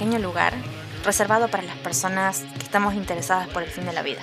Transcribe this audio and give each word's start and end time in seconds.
pequeño 0.00 0.18
lugar 0.18 0.54
reservado 1.04 1.48
para 1.48 1.62
las 1.62 1.76
personas 1.76 2.44
que 2.56 2.62
estamos 2.62 2.94
interesadas 2.94 3.48
por 3.48 3.62
el 3.62 3.68
fin 3.68 3.84
de 3.84 3.92
la 3.92 4.00
vida. 4.00 4.22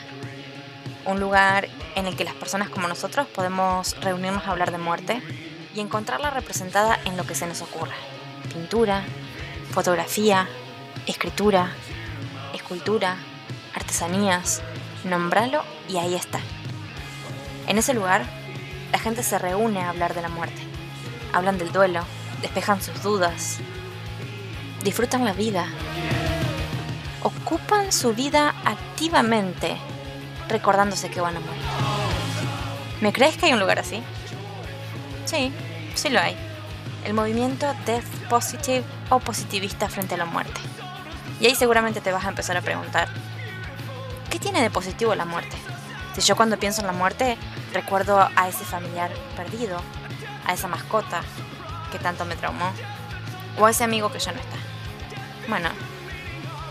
Un 1.05 1.19
lugar 1.19 1.67
en 1.93 2.07
el 2.07 2.15
que 2.15 2.23
las 2.23 2.33
personas 2.33 2.67
como 2.69 2.87
nosotros 2.87 3.27
podemos 3.27 3.95
reunirnos 4.01 4.47
a 4.47 4.49
hablar 4.49 4.71
de 4.71 4.79
muerte 4.79 5.21
y 5.75 5.79
encontrarla 5.79 6.31
representada 6.31 6.97
en 7.05 7.15
lo 7.15 7.27
que 7.27 7.35
se 7.35 7.45
nos 7.45 7.61
ocurra. 7.61 7.93
Pintura, 8.51 9.03
fotografía, 9.69 10.47
escritura, 11.05 11.69
escultura, 12.55 13.17
artesanías, 13.75 14.63
nombralo 15.03 15.61
y 15.87 15.97
ahí 15.97 16.15
está. 16.15 16.39
En 17.67 17.77
ese 17.77 17.93
lugar, 17.93 18.25
la 18.91 18.97
gente 18.97 19.21
se 19.21 19.37
reúne 19.37 19.81
a 19.81 19.91
hablar 19.91 20.15
de 20.15 20.23
la 20.23 20.29
muerte. 20.29 20.59
Hablan 21.33 21.59
del 21.59 21.71
duelo, 21.71 22.01
despejan 22.41 22.81
sus 22.81 23.03
dudas, 23.03 23.59
disfrutan 24.83 25.25
la 25.25 25.33
vida, 25.33 25.67
ocupan 27.23 27.91
su 27.91 28.13
vida 28.13 28.55
activamente 28.65 29.77
recordándose 30.47 31.09
que 31.09 31.21
van 31.21 31.37
a 31.37 31.39
morir. 31.39 31.61
¿Me 33.01 33.13
crees 33.13 33.37
que 33.37 33.47
hay 33.47 33.53
un 33.53 33.59
lugar 33.59 33.79
así? 33.79 34.01
Sí, 35.25 35.51
sí 35.95 36.09
lo 36.09 36.19
hay. 36.19 36.35
El 37.05 37.13
movimiento 37.13 37.67
Death 37.85 38.05
Positive 38.29 38.83
o 39.09 39.19
positivista 39.19 39.89
frente 39.89 40.15
a 40.15 40.17
la 40.17 40.25
muerte. 40.25 40.59
Y 41.39 41.45
ahí 41.45 41.55
seguramente 41.55 42.01
te 42.01 42.11
vas 42.11 42.25
a 42.25 42.29
empezar 42.29 42.57
a 42.57 42.61
preguntar, 42.61 43.07
¿qué 44.29 44.39
tiene 44.39 44.61
de 44.61 44.69
positivo 44.69 45.13
la 45.15 45.25
muerte? 45.25 45.55
Si 46.15 46.21
yo 46.21 46.35
cuando 46.35 46.57
pienso 46.57 46.81
en 46.81 46.87
la 46.87 46.93
muerte 46.93 47.37
recuerdo 47.73 48.27
a 48.35 48.47
ese 48.47 48.65
familiar 48.65 49.11
perdido, 49.35 49.79
a 50.45 50.53
esa 50.53 50.67
mascota 50.67 51.21
que 51.91 51.99
tanto 51.99 52.25
me 52.25 52.35
traumó, 52.35 52.71
o 53.59 53.65
a 53.65 53.69
ese 53.69 53.83
amigo 53.83 54.11
que 54.11 54.19
ya 54.19 54.31
no 54.31 54.39
está. 54.39 54.57
Bueno, 55.47 55.69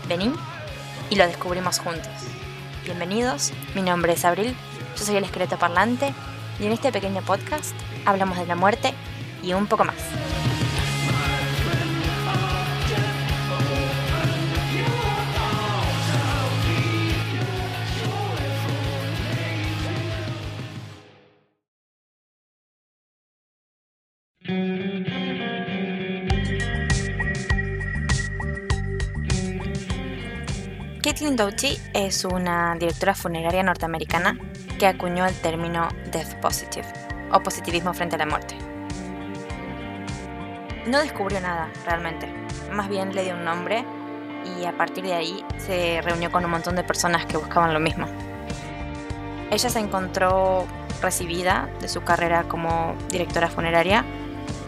vení 0.07 0.31
y 1.09 1.15
lo 1.15 1.25
descubrimos 1.25 1.79
juntos. 1.79 2.11
Bienvenidos, 2.83 3.51
mi 3.73 3.81
nombre 3.81 4.13
es 4.13 4.23
Abril, 4.23 4.55
yo 4.95 5.03
soy 5.03 5.15
el 5.15 5.23
esqueleto 5.23 5.57
parlante 5.57 6.13
y 6.59 6.67
en 6.67 6.73
este 6.73 6.91
pequeño 6.91 7.23
podcast 7.23 7.73
hablamos 8.05 8.37
de 8.37 8.45
la 8.45 8.55
muerte 8.55 8.93
y 9.41 9.53
un 9.53 9.65
poco 9.65 9.83
más. 9.83 9.95
Caitlin 31.17 31.35
Doughty 31.35 31.79
es 31.93 32.25
una 32.25 32.75
directora 32.75 33.15
funeraria 33.15 33.63
norteamericana 33.63 34.37
que 34.77 34.85
acuñó 34.85 35.25
el 35.25 35.33
término 35.33 35.87
Death 36.11 36.35
Positive 36.35 36.85
o 37.31 37.41
positivismo 37.41 37.91
frente 37.95 38.17
a 38.17 38.19
la 38.19 38.27
muerte. 38.27 38.55
No 40.85 40.99
descubrió 40.99 41.41
nada 41.41 41.71
realmente, 41.87 42.31
más 42.71 42.87
bien 42.87 43.15
le 43.15 43.23
dio 43.23 43.33
un 43.33 43.45
nombre 43.45 43.83
y 44.59 44.65
a 44.65 44.77
partir 44.77 45.05
de 45.05 45.13
ahí 45.15 45.43
se 45.57 46.01
reunió 46.03 46.31
con 46.31 46.45
un 46.45 46.51
montón 46.51 46.75
de 46.75 46.83
personas 46.83 47.25
que 47.25 47.37
buscaban 47.37 47.73
lo 47.73 47.79
mismo. 47.79 48.05
Ella 49.49 49.69
se 49.71 49.79
encontró 49.79 50.67
recibida 51.01 51.67
de 51.81 51.87
su 51.87 52.03
carrera 52.03 52.43
como 52.43 52.93
directora 53.09 53.49
funeraria 53.49 54.05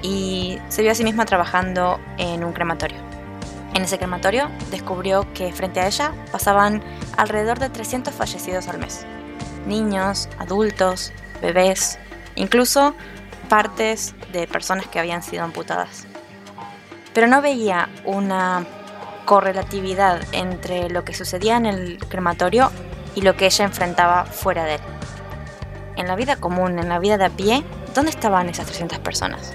y 0.01 0.57
se 0.69 0.81
vio 0.81 0.93
a 0.93 0.95
sí 0.95 1.03
misma 1.03 1.25
trabajando 1.25 1.99
en 2.17 2.43
un 2.43 2.53
crematorio. 2.53 3.08
En 3.73 3.83
ese 3.83 3.97
crematorio 3.97 4.49
descubrió 4.71 5.31
que 5.33 5.51
frente 5.53 5.79
a 5.79 5.87
ella 5.87 6.13
pasaban 6.31 6.83
alrededor 7.17 7.59
de 7.59 7.69
300 7.69 8.13
fallecidos 8.13 8.67
al 8.67 8.79
mes. 8.79 9.05
Niños, 9.67 10.27
adultos, 10.39 11.13
bebés, 11.41 11.99
incluso 12.35 12.95
partes 13.47 14.15
de 14.31 14.47
personas 14.47 14.87
que 14.87 14.99
habían 14.99 15.23
sido 15.23 15.43
amputadas. 15.43 16.07
Pero 17.13 17.27
no 17.27 17.41
veía 17.41 17.89
una 18.05 18.65
correlatividad 19.25 20.21
entre 20.31 20.89
lo 20.89 21.03
que 21.03 21.13
sucedía 21.13 21.57
en 21.57 21.65
el 21.65 21.99
crematorio 22.07 22.71
y 23.15 23.21
lo 23.21 23.35
que 23.35 23.45
ella 23.45 23.65
enfrentaba 23.65 24.25
fuera 24.25 24.63
de 24.65 24.75
él. 24.75 24.81
En 25.97 26.07
la 26.07 26.15
vida 26.15 26.37
común, 26.37 26.79
en 26.79 26.89
la 26.89 26.99
vida 26.99 27.17
de 27.17 27.25
a 27.25 27.29
pie, 27.29 27.63
¿dónde 27.93 28.11
estaban 28.11 28.49
esas 28.49 28.65
300 28.67 28.99
personas? 28.99 29.53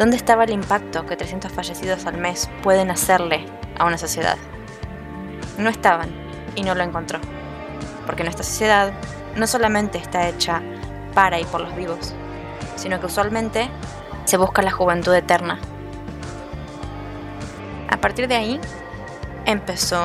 ¿Dónde 0.00 0.16
estaba 0.16 0.44
el 0.44 0.50
impacto 0.52 1.04
que 1.04 1.14
300 1.14 1.52
fallecidos 1.52 2.06
al 2.06 2.16
mes 2.16 2.48
pueden 2.62 2.90
hacerle 2.90 3.44
a 3.78 3.84
una 3.84 3.98
sociedad? 3.98 4.38
No 5.58 5.68
estaban 5.68 6.08
y 6.54 6.62
no 6.62 6.74
lo 6.74 6.82
encontró. 6.82 7.20
Porque 8.06 8.22
nuestra 8.22 8.42
sociedad 8.42 8.94
no 9.36 9.46
solamente 9.46 9.98
está 9.98 10.26
hecha 10.26 10.62
para 11.12 11.38
y 11.38 11.44
por 11.44 11.60
los 11.60 11.76
vivos, 11.76 12.14
sino 12.76 12.98
que 12.98 13.04
usualmente 13.04 13.68
se 14.24 14.38
busca 14.38 14.62
la 14.62 14.70
juventud 14.70 15.14
eterna. 15.14 15.58
A 17.90 17.98
partir 17.98 18.26
de 18.26 18.36
ahí, 18.36 18.58
empezó 19.44 20.00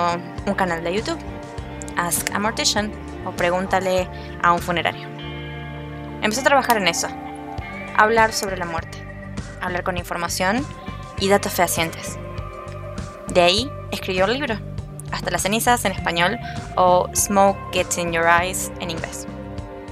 un 0.45 0.55
canal 0.55 0.83
de 0.83 0.93
YouTube, 0.93 1.19
Ask 1.95 2.33
a 2.33 2.39
Mortician 2.39 2.91
o 3.25 3.31
Pregúntale 3.31 4.09
a 4.43 4.51
un 4.51 4.59
funerario. 4.59 5.07
Empezó 6.21 6.41
a 6.41 6.43
trabajar 6.43 6.75
en 6.75 6.89
eso, 6.89 7.07
hablar 7.95 8.33
sobre 8.33 8.57
la 8.57 8.65
muerte 8.65 8.94
hablar 9.65 9.83
con 9.83 9.97
información 9.97 10.65
y 11.19 11.29
datos 11.29 11.53
fehacientes. 11.53 12.17
De 13.27 13.41
ahí 13.41 13.71
escribió 13.91 14.25
el 14.25 14.33
libro, 14.33 14.57
Hasta 15.11 15.31
las 15.31 15.43
cenizas 15.43 15.85
en 15.85 15.91
español 15.91 16.37
o 16.75 17.09
Smoke 17.15 17.57
Gets 17.73 17.97
in 17.97 18.11
Your 18.11 18.25
Eyes 18.25 18.71
en 18.79 18.91
inglés, 18.91 19.27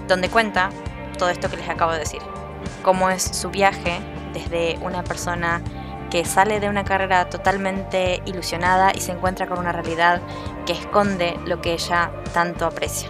donde 0.07 0.29
cuenta 0.29 0.69
todo 1.17 1.29
esto 1.29 1.49
que 1.49 1.57
les 1.57 1.69
acabo 1.69 1.91
de 1.91 1.99
decir, 1.99 2.21
cómo 2.81 3.09
es 3.09 3.23
su 3.23 3.49
viaje 3.49 3.99
desde 4.33 4.77
una 4.81 5.03
persona 5.03 5.61
que 6.09 6.25
sale 6.25 6.59
de 6.59 6.69
una 6.69 6.83
carrera 6.83 7.29
totalmente 7.29 8.21
ilusionada 8.25 8.91
y 8.93 9.01
se 9.01 9.11
encuentra 9.11 9.47
con 9.47 9.59
una 9.59 9.71
realidad 9.71 10.21
que 10.65 10.73
esconde 10.73 11.39
lo 11.45 11.61
que 11.61 11.73
ella 11.73 12.11
tanto 12.33 12.65
aprecia. 12.65 13.09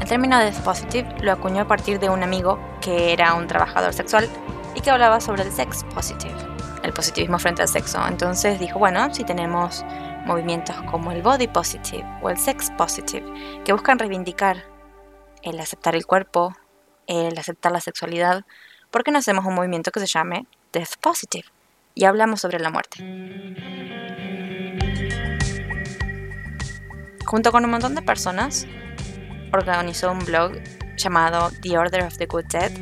El 0.00 0.06
término 0.06 0.38
de 0.38 0.52
positive 0.52 1.08
lo 1.20 1.32
acuñó 1.32 1.62
a 1.62 1.66
partir 1.66 1.98
de 1.98 2.08
un 2.08 2.22
amigo 2.22 2.60
que 2.86 3.12
era 3.12 3.34
un 3.34 3.48
trabajador 3.48 3.92
sexual 3.92 4.28
y 4.76 4.80
que 4.80 4.92
hablaba 4.92 5.20
sobre 5.20 5.42
el 5.42 5.50
sex 5.50 5.82
positive, 5.92 6.36
el 6.84 6.92
positivismo 6.92 7.36
frente 7.40 7.62
al 7.62 7.68
sexo. 7.68 7.98
Entonces 8.06 8.60
dijo, 8.60 8.78
bueno, 8.78 9.12
si 9.12 9.24
tenemos 9.24 9.84
movimientos 10.24 10.76
como 10.82 11.10
el 11.10 11.20
body 11.20 11.48
positive 11.48 12.06
o 12.22 12.30
el 12.30 12.38
sex 12.38 12.70
positive, 12.78 13.26
que 13.64 13.72
buscan 13.72 13.98
reivindicar 13.98 14.62
el 15.42 15.58
aceptar 15.58 15.96
el 15.96 16.06
cuerpo, 16.06 16.56
el 17.08 17.36
aceptar 17.36 17.72
la 17.72 17.80
sexualidad, 17.80 18.44
¿por 18.92 19.02
qué 19.02 19.10
no 19.10 19.18
hacemos 19.18 19.44
un 19.44 19.56
movimiento 19.56 19.90
que 19.90 19.98
se 19.98 20.06
llame 20.06 20.46
death 20.72 20.94
positive? 21.00 21.48
Y 21.96 22.04
hablamos 22.04 22.40
sobre 22.40 22.60
la 22.60 22.70
muerte. 22.70 22.98
Junto 27.24 27.50
con 27.50 27.64
un 27.64 27.70
montón 27.72 27.96
de 27.96 28.02
personas, 28.02 28.64
organizó 29.52 30.12
un 30.12 30.24
blog 30.24 30.52
llamado 30.96 31.50
The 31.60 31.78
Order 31.78 32.04
of 32.04 32.16
the 32.16 32.26
Good 32.26 32.46
Dead 32.46 32.72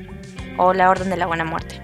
o 0.58 0.72
La 0.72 0.90
Orden 0.90 1.10
de 1.10 1.16
la 1.16 1.26
Buena 1.26 1.44
Muerte, 1.44 1.80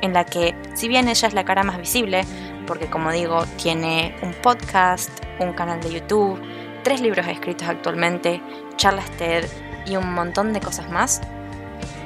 en 0.00 0.12
la 0.12 0.24
que, 0.24 0.54
si 0.74 0.88
bien 0.88 1.08
ella 1.08 1.28
es 1.28 1.34
la 1.34 1.44
cara 1.44 1.62
más 1.62 1.78
visible, 1.78 2.24
porque 2.66 2.90
como 2.90 3.10
digo, 3.12 3.44
tiene 3.56 4.14
un 4.22 4.32
podcast, 4.34 5.10
un 5.38 5.52
canal 5.52 5.80
de 5.80 5.92
YouTube, 5.92 6.40
tres 6.82 7.00
libros 7.00 7.26
escritos 7.26 7.68
actualmente, 7.68 8.42
charlas 8.76 9.10
TED 9.12 9.46
y 9.86 9.96
un 9.96 10.12
montón 10.12 10.52
de 10.52 10.60
cosas 10.60 10.90
más, 10.90 11.20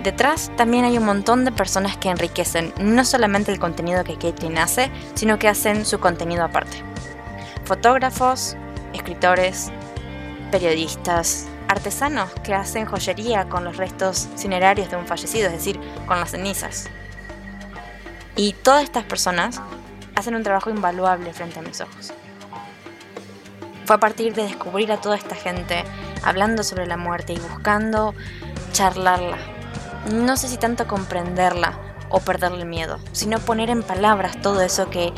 detrás 0.02 0.50
también 0.56 0.84
hay 0.84 0.98
un 0.98 1.04
montón 1.04 1.44
de 1.44 1.52
personas 1.52 1.96
que 1.96 2.10
enriquecen 2.10 2.72
no 2.78 3.04
solamente 3.04 3.52
el 3.52 3.58
contenido 3.58 4.04
que 4.04 4.16
Caitlyn 4.16 4.58
hace, 4.58 4.90
sino 5.14 5.38
que 5.38 5.48
hacen 5.48 5.84
su 5.84 5.98
contenido 6.00 6.44
aparte. 6.44 6.82
Fotógrafos, 7.64 8.56
escritores, 8.92 9.70
periodistas, 10.50 11.48
artesanos 11.72 12.30
que 12.44 12.54
hacen 12.54 12.86
joyería 12.86 13.48
con 13.48 13.64
los 13.64 13.76
restos 13.76 14.28
cinerarios 14.36 14.90
de 14.90 14.96
un 14.96 15.06
fallecido, 15.06 15.46
es 15.46 15.54
decir, 15.54 15.80
con 16.06 16.20
las 16.20 16.30
cenizas. 16.30 16.88
Y 18.36 18.52
todas 18.52 18.84
estas 18.84 19.04
personas 19.04 19.60
hacen 20.14 20.34
un 20.34 20.42
trabajo 20.42 20.70
invaluable 20.70 21.32
frente 21.32 21.58
a 21.58 21.62
mis 21.62 21.80
ojos. 21.80 22.12
Fue 23.86 23.96
a 23.96 24.00
partir 24.00 24.34
de 24.34 24.42
descubrir 24.42 24.92
a 24.92 25.00
toda 25.00 25.16
esta 25.16 25.34
gente 25.34 25.82
hablando 26.22 26.62
sobre 26.62 26.86
la 26.86 26.96
muerte 26.96 27.32
y 27.32 27.38
buscando 27.38 28.14
charlarla. 28.72 29.38
No 30.12 30.36
sé 30.36 30.48
si 30.48 30.58
tanto 30.58 30.86
comprenderla 30.86 31.78
o 32.10 32.20
perderle 32.20 32.60
el 32.60 32.68
miedo, 32.68 32.98
sino 33.12 33.38
poner 33.38 33.70
en 33.70 33.82
palabras 33.82 34.40
todo 34.42 34.60
eso 34.60 34.90
que 34.90 35.12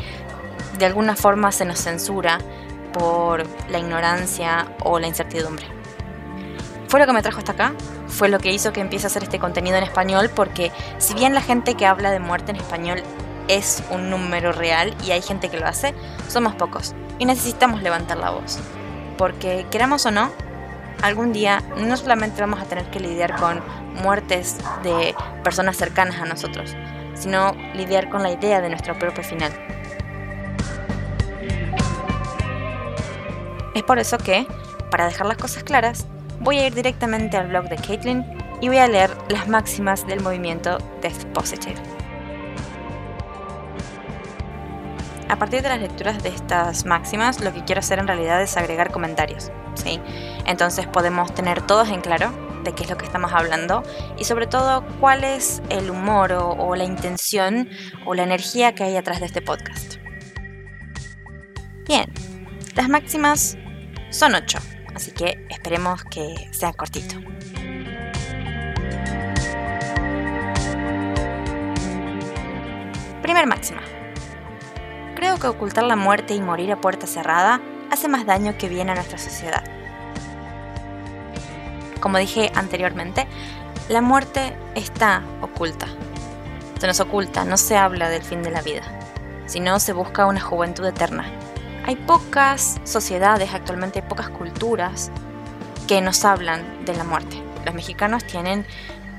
de 0.79 0.85
alguna 0.85 1.15
forma 1.15 1.51
se 1.51 1.65
nos 1.65 1.79
censura 1.79 2.39
por 2.93 3.45
la 3.69 3.79
ignorancia 3.79 4.67
o 4.83 4.99
la 4.99 5.07
incertidumbre 5.07 5.75
fue 6.87 6.99
lo 6.99 7.05
que 7.05 7.13
me 7.13 7.21
trajo 7.21 7.39
hasta 7.39 7.53
acá, 7.53 7.73
fue 8.07 8.29
lo 8.29 8.39
que 8.39 8.51
hizo 8.51 8.71
que 8.73 8.81
empiece 8.81 9.05
a 9.05 9.09
hacer 9.09 9.23
este 9.23 9.39
contenido 9.39 9.77
en 9.77 9.83
español, 9.83 10.29
porque 10.33 10.71
si 10.97 11.13
bien 11.13 11.33
la 11.33 11.41
gente 11.41 11.75
que 11.75 11.85
habla 11.85 12.11
de 12.11 12.19
muerte 12.19 12.51
en 12.51 12.57
español 12.57 13.01
es 13.47 13.83
un 13.91 14.09
número 14.09 14.51
real 14.51 14.95
y 15.05 15.11
hay 15.11 15.21
gente 15.21 15.49
que 15.49 15.59
lo 15.59 15.67
hace, 15.67 15.93
somos 16.27 16.55
pocos 16.55 16.95
y 17.19 17.25
necesitamos 17.25 17.81
levantar 17.81 18.17
la 18.17 18.31
voz. 18.31 18.59
Porque 19.17 19.65
queramos 19.71 20.05
o 20.05 20.11
no, 20.11 20.31
algún 21.01 21.33
día 21.33 21.63
no 21.77 21.95
solamente 21.97 22.41
vamos 22.41 22.59
a 22.61 22.65
tener 22.65 22.89
que 22.89 22.99
lidiar 22.99 23.35
con 23.35 23.61
muertes 24.01 24.57
de 24.83 25.15
personas 25.43 25.77
cercanas 25.77 26.21
a 26.21 26.25
nosotros, 26.25 26.75
sino 27.13 27.53
lidiar 27.73 28.09
con 28.09 28.23
la 28.23 28.31
idea 28.31 28.61
de 28.61 28.69
nuestro 28.69 28.97
propio 28.97 29.23
final. 29.23 29.51
Es 33.73 33.83
por 33.83 33.99
eso 33.99 34.17
que, 34.17 34.47
para 34.89 35.05
dejar 35.05 35.27
las 35.27 35.37
cosas 35.37 35.63
claras, 35.63 36.07
voy 36.39 36.59
a 36.59 36.67
ir 36.67 36.73
directamente 36.73 37.37
al 37.37 37.47
blog 37.47 37.69
de 37.69 37.77
Caitlin 37.77 38.25
y 38.61 38.67
voy 38.67 38.77
a 38.77 38.87
leer 38.87 39.11
las 39.29 39.47
máximas 39.47 40.05
del 40.07 40.21
movimiento 40.21 40.77
Death 41.01 41.25
Positive. 41.33 41.75
A 45.27 45.37
partir 45.37 45.63
de 45.63 45.69
las 45.69 45.81
lecturas 45.81 46.21
de 46.21 46.29
estas 46.29 46.85
máximas, 46.85 47.41
lo 47.41 47.51
que 47.51 47.63
quiero 47.63 47.79
hacer 47.79 47.99
en 47.99 48.07
realidad 48.07 48.41
es 48.41 48.57
agregar 48.57 48.91
comentarios. 48.91 49.51
¿sí? 49.73 49.99
Entonces 50.45 50.87
podemos 50.87 51.33
tener 51.33 51.61
todos 51.61 51.89
en 51.89 52.01
claro 52.01 52.31
de 52.63 52.73
qué 52.73 52.83
es 52.83 52.89
lo 52.89 52.97
que 52.97 53.05
estamos 53.05 53.33
hablando 53.33 53.83
y 54.17 54.25
sobre 54.25 54.47
todo 54.47 54.83
cuál 54.99 55.23
es 55.23 55.61
el 55.69 55.89
humor 55.89 56.31
o, 56.33 56.51
o 56.51 56.75
la 56.75 56.83
intención 56.83 57.69
o 58.05 58.13
la 58.13 58.23
energía 58.23 58.75
que 58.75 58.83
hay 58.83 58.97
atrás 58.97 59.19
de 59.19 59.27
este 59.27 59.41
podcast. 59.41 59.95
Bien, 61.87 62.05
las 62.75 62.89
máximas 62.89 63.57
son 64.09 64.35
ocho, 64.35 64.59
así 64.95 65.11
que 65.11 65.45
esperemos 65.49 66.03
que 66.05 66.47
sea 66.51 66.73
cortito. 66.73 67.15
Primer 73.21 73.47
máxima. 73.47 73.81
Creo 75.15 75.37
que 75.37 75.47
ocultar 75.47 75.83
la 75.83 75.95
muerte 75.95 76.33
y 76.35 76.41
morir 76.41 76.71
a 76.71 76.81
puerta 76.81 77.07
cerrada 77.07 77.61
hace 77.91 78.07
más 78.07 78.25
daño 78.25 78.57
que 78.57 78.69
bien 78.69 78.89
a 78.89 78.95
nuestra 78.95 79.17
sociedad. 79.17 79.63
Como 81.99 82.17
dije 82.17 82.51
anteriormente, 82.55 83.27
la 83.89 84.01
muerte 84.01 84.55
está 84.75 85.23
oculta. 85.41 85.87
Se 86.79 86.87
nos 86.87 86.99
oculta, 86.99 87.45
no 87.45 87.57
se 87.57 87.77
habla 87.77 88.09
del 88.09 88.23
fin 88.23 88.43
de 88.43 88.51
la 88.51 88.61
vida, 88.61 88.83
sino 89.47 89.79
se 89.79 89.93
busca 89.93 90.25
una 90.25 90.41
juventud 90.41 90.85
eterna. 90.85 91.25
Hay 91.87 91.97
pocas 91.97 92.81
sociedades, 92.83 93.53
actualmente 93.53 93.99
hay 93.99 94.09
pocas 94.09 94.29
culturas 94.29 95.11
que 95.87 96.01
nos 96.01 96.25
hablan 96.25 96.83
de 96.83 96.95
la 96.95 97.03
muerte. 97.03 97.39
Los 97.63 97.75
mexicanos 97.75 98.25
tienen 98.25 98.65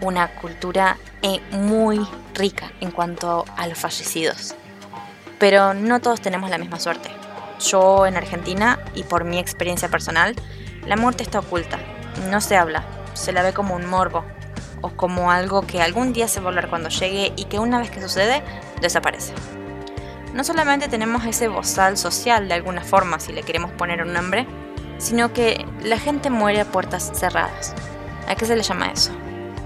una 0.01 0.27
cultura 0.35 0.97
eh, 1.23 1.41
muy 1.53 2.05
rica 2.35 2.73
en 2.81 2.91
cuanto 2.91 3.45
a 3.57 3.69
los 3.69 3.79
fallecidos, 3.79 4.57
pero 5.39 5.75
no 5.75 6.01
todos 6.01 6.21
tenemos 6.21 6.51
la 6.51 6.59
misma 6.59 6.81
suerte. 6.81 7.09
Yo 7.61 8.05
en 8.05 8.17
Argentina, 8.17 8.81
y 8.97 9.05
por 9.05 9.23
mi 9.23 9.39
experiencia 9.39 9.89
personal, 9.89 10.35
la 10.87 10.97
muerte 10.97 11.23
está 11.23 11.39
oculta, 11.39 11.79
no 12.31 12.41
se 12.41 12.57
habla, 12.57 12.85
se 13.15 13.33
la 13.33 13.43
ve 13.43 13.53
como 13.53 13.77
un 13.77 13.87
morbo 13.87 14.25
o 14.81 14.91
como 14.91 15.31
algo 15.31 15.63
que 15.63 15.83
algún 15.83 16.13
día 16.13 16.27
se 16.27 16.41
va 16.41 16.47
a 16.47 16.49
hablar 16.49 16.69
cuando 16.69 16.89
llegue 16.89 17.33
y 17.37 17.45
que 17.45 17.61
una 17.61 17.79
vez 17.79 17.93
que 17.93 18.03
sucede, 18.03 18.43
desaparece. 18.81 19.35
No 20.34 20.44
solamente 20.44 20.88
tenemos 20.88 21.25
ese 21.25 21.49
bozal 21.49 21.96
social 21.96 22.49
de 22.49 22.55
alguna 22.55 22.82
forma, 22.82 23.19
si 23.19 23.32
le 23.32 23.43
queremos 23.43 23.70
poner 23.73 24.02
un 24.02 24.12
nombre, 24.12 24.46
sino 24.99 25.32
que 25.32 25.67
la 25.82 25.99
gente 25.99 26.31
muere 26.31 26.61
a 26.61 26.64
puertas 26.64 27.12
cerradas. 27.14 27.75
¿A 28.28 28.34
qué 28.34 28.44
se 28.44 28.56
le 28.56 28.62
llama 28.62 28.90
eso? 28.90 29.12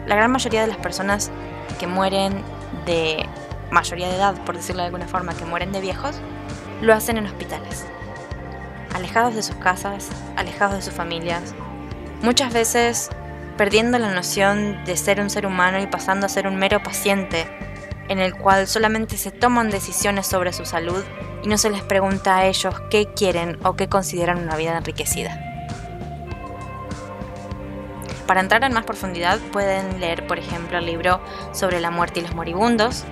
La 0.06 0.16
gran 0.16 0.30
mayoría 0.30 0.62
de 0.62 0.66
las 0.68 0.76
personas 0.76 1.30
que 1.78 1.86
mueren 1.86 2.42
de 2.86 3.26
mayoría 3.70 4.08
de 4.08 4.16
edad, 4.16 4.34
por 4.44 4.56
decirlo 4.56 4.82
de 4.82 4.86
alguna 4.86 5.06
forma, 5.06 5.34
que 5.34 5.44
mueren 5.44 5.72
de 5.72 5.80
viejos, 5.80 6.16
lo 6.82 6.94
hacen 6.94 7.16
en 7.16 7.26
hospitales. 7.26 7.86
Alejados 8.94 9.34
de 9.34 9.42
sus 9.42 9.56
casas, 9.56 10.08
alejados 10.36 10.76
de 10.76 10.82
sus 10.82 10.94
familias, 10.94 11.54
muchas 12.22 12.52
veces 12.52 13.10
perdiendo 13.56 13.98
la 13.98 14.12
noción 14.12 14.84
de 14.84 14.96
ser 14.96 15.20
un 15.20 15.30
ser 15.30 15.46
humano 15.46 15.80
y 15.80 15.86
pasando 15.86 16.26
a 16.26 16.28
ser 16.28 16.46
un 16.46 16.56
mero 16.56 16.82
paciente, 16.82 17.46
en 18.10 18.18
el 18.18 18.34
cual 18.34 18.66
solamente 18.66 19.16
se 19.16 19.30
toman 19.30 19.70
decisiones 19.70 20.26
sobre 20.26 20.52
su 20.52 20.66
salud 20.66 21.02
y 21.44 21.48
no 21.48 21.56
se 21.56 21.70
les 21.70 21.82
pregunta 21.82 22.36
a 22.36 22.46
ellos 22.46 22.74
qué 22.90 23.06
quieren 23.06 23.56
o 23.62 23.76
qué 23.76 23.88
consideran 23.88 24.42
una 24.42 24.56
vida 24.56 24.76
enriquecida. 24.76 25.40
Para 28.26 28.40
entrar 28.40 28.64
en 28.64 28.72
más 28.72 28.84
profundidad 28.84 29.38
pueden 29.52 30.00
leer, 30.00 30.26
por 30.26 30.38
ejemplo, 30.38 30.78
el 30.78 30.86
libro 30.86 31.20
sobre 31.52 31.80
la 31.80 31.92
muerte 31.92 32.18
y 32.18 32.24
los 32.24 32.34
moribundos 32.34 33.04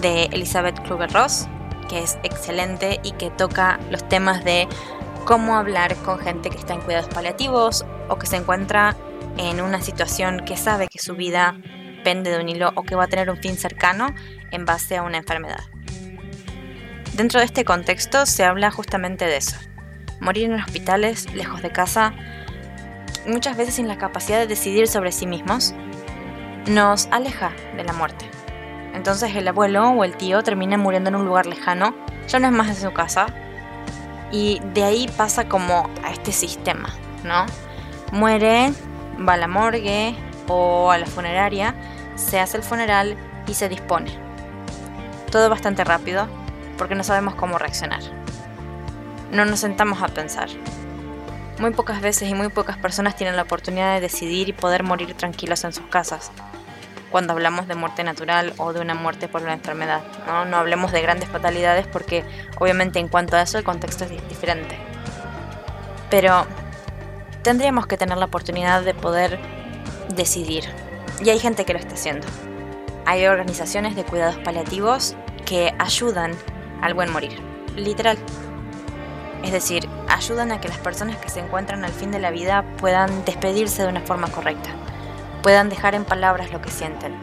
de 0.00 0.24
Elizabeth 0.26 0.80
Kluger-Ross, 0.84 1.48
que 1.88 1.98
es 1.98 2.16
excelente 2.22 3.00
y 3.02 3.10
que 3.12 3.30
toca 3.30 3.80
los 3.90 4.08
temas 4.08 4.44
de 4.44 4.68
cómo 5.24 5.56
hablar 5.56 5.96
con 5.96 6.20
gente 6.20 6.48
que 6.48 6.58
está 6.58 6.74
en 6.74 6.80
cuidados 6.80 7.08
paliativos 7.12 7.84
o 8.08 8.18
que 8.18 8.26
se 8.26 8.36
encuentra 8.36 8.96
en 9.36 9.60
una 9.60 9.82
situación 9.82 10.44
que 10.44 10.56
sabe 10.56 10.86
que 10.86 11.00
su 11.00 11.16
vida 11.16 11.56
pende 12.02 12.30
de 12.30 12.40
un 12.40 12.48
hilo 12.48 12.72
o 12.74 12.82
que 12.82 12.94
va 12.94 13.04
a 13.04 13.08
tener 13.08 13.30
un 13.30 13.36
fin 13.36 13.56
cercano 13.56 14.14
en 14.50 14.64
base 14.64 14.96
a 14.96 15.02
una 15.02 15.18
enfermedad. 15.18 15.64
Dentro 17.14 17.40
de 17.40 17.46
este 17.46 17.64
contexto 17.64 18.26
se 18.26 18.44
habla 18.44 18.70
justamente 18.70 19.26
de 19.26 19.36
eso. 19.36 19.56
Morir 20.20 20.50
en 20.50 20.54
hospitales, 20.54 21.32
lejos 21.34 21.62
de 21.62 21.70
casa, 21.70 22.14
muchas 23.26 23.56
veces 23.56 23.74
sin 23.74 23.88
la 23.88 23.98
capacidad 23.98 24.38
de 24.38 24.46
decidir 24.46 24.86
sobre 24.88 25.12
sí 25.12 25.26
mismos, 25.26 25.74
nos 26.66 27.06
aleja 27.10 27.52
de 27.76 27.84
la 27.84 27.92
muerte. 27.92 28.26
Entonces 28.94 29.34
el 29.34 29.48
abuelo 29.48 29.90
o 29.90 30.04
el 30.04 30.16
tío 30.16 30.42
termina 30.42 30.76
muriendo 30.76 31.08
en 31.10 31.16
un 31.16 31.26
lugar 31.26 31.46
lejano, 31.46 31.94
ya 32.28 32.38
no 32.38 32.48
es 32.48 32.52
más 32.52 32.68
en 32.68 32.76
su 32.76 32.92
casa, 32.92 33.26
y 34.30 34.60
de 34.74 34.84
ahí 34.84 35.10
pasa 35.16 35.48
como 35.48 35.90
a 36.04 36.10
este 36.10 36.32
sistema, 36.32 36.94
¿no? 37.24 37.46
Muere, 38.12 38.72
va 39.26 39.34
a 39.34 39.36
la 39.36 39.48
morgue 39.48 40.14
o 40.48 40.90
a 40.90 40.98
la 40.98 41.06
funeraria, 41.06 41.74
se 42.16 42.40
hace 42.40 42.56
el 42.56 42.62
funeral 42.62 43.16
y 43.46 43.54
se 43.54 43.68
dispone. 43.68 44.10
Todo 45.30 45.48
bastante 45.48 45.84
rápido 45.84 46.28
porque 46.76 46.94
no 46.94 47.04
sabemos 47.04 47.34
cómo 47.34 47.58
reaccionar. 47.58 48.00
No 49.32 49.44
nos 49.44 49.60
sentamos 49.60 50.02
a 50.02 50.08
pensar. 50.08 50.48
Muy 51.58 51.70
pocas 51.72 52.00
veces 52.00 52.28
y 52.28 52.34
muy 52.34 52.48
pocas 52.48 52.78
personas 52.78 53.16
tienen 53.16 53.36
la 53.36 53.42
oportunidad 53.42 53.94
de 53.94 54.00
decidir 54.00 54.48
y 54.48 54.52
poder 54.52 54.82
morir 54.82 55.14
tranquilos 55.14 55.62
en 55.64 55.72
sus 55.72 55.86
casas 55.86 56.30
cuando 57.10 57.32
hablamos 57.32 57.66
de 57.68 57.74
muerte 57.74 58.04
natural 58.04 58.54
o 58.56 58.72
de 58.72 58.80
una 58.80 58.94
muerte 58.94 59.28
por 59.28 59.42
una 59.42 59.52
enfermedad. 59.52 60.00
¿no? 60.26 60.44
no 60.44 60.56
hablemos 60.56 60.92
de 60.92 61.02
grandes 61.02 61.28
fatalidades 61.28 61.86
porque 61.86 62.24
obviamente 62.58 62.98
en 62.98 63.08
cuanto 63.08 63.36
a 63.36 63.42
eso 63.42 63.58
el 63.58 63.64
contexto 63.64 64.04
es 64.04 64.10
diferente. 64.28 64.78
Pero 66.08 66.46
tendríamos 67.42 67.86
que 67.86 67.96
tener 67.96 68.18
la 68.18 68.26
oportunidad 68.26 68.82
de 68.82 68.94
poder 68.94 69.38
decidir. 70.14 70.64
Y 71.22 71.30
hay 71.30 71.38
gente 71.38 71.64
que 71.64 71.72
lo 71.72 71.78
está 71.78 71.94
haciendo. 71.94 72.26
Hay 73.06 73.26
organizaciones 73.26 73.96
de 73.96 74.04
cuidados 74.04 74.36
paliativos 74.38 75.16
que 75.44 75.74
ayudan 75.78 76.32
al 76.80 76.94
buen 76.94 77.12
morir. 77.12 77.38
Literal. 77.76 78.18
Es 79.42 79.52
decir, 79.52 79.88
ayudan 80.08 80.52
a 80.52 80.60
que 80.60 80.68
las 80.68 80.78
personas 80.78 81.16
que 81.16 81.28
se 81.28 81.40
encuentran 81.40 81.84
al 81.84 81.92
fin 81.92 82.10
de 82.10 82.18
la 82.18 82.30
vida 82.30 82.64
puedan 82.76 83.24
despedirse 83.24 83.82
de 83.82 83.88
una 83.88 84.00
forma 84.00 84.28
correcta 84.28 84.70
puedan 85.42 85.68
dejar 85.68 85.94
en 85.94 86.04
palabras 86.04 86.52
lo 86.52 86.60
que 86.60 86.70
sienten, 86.70 87.14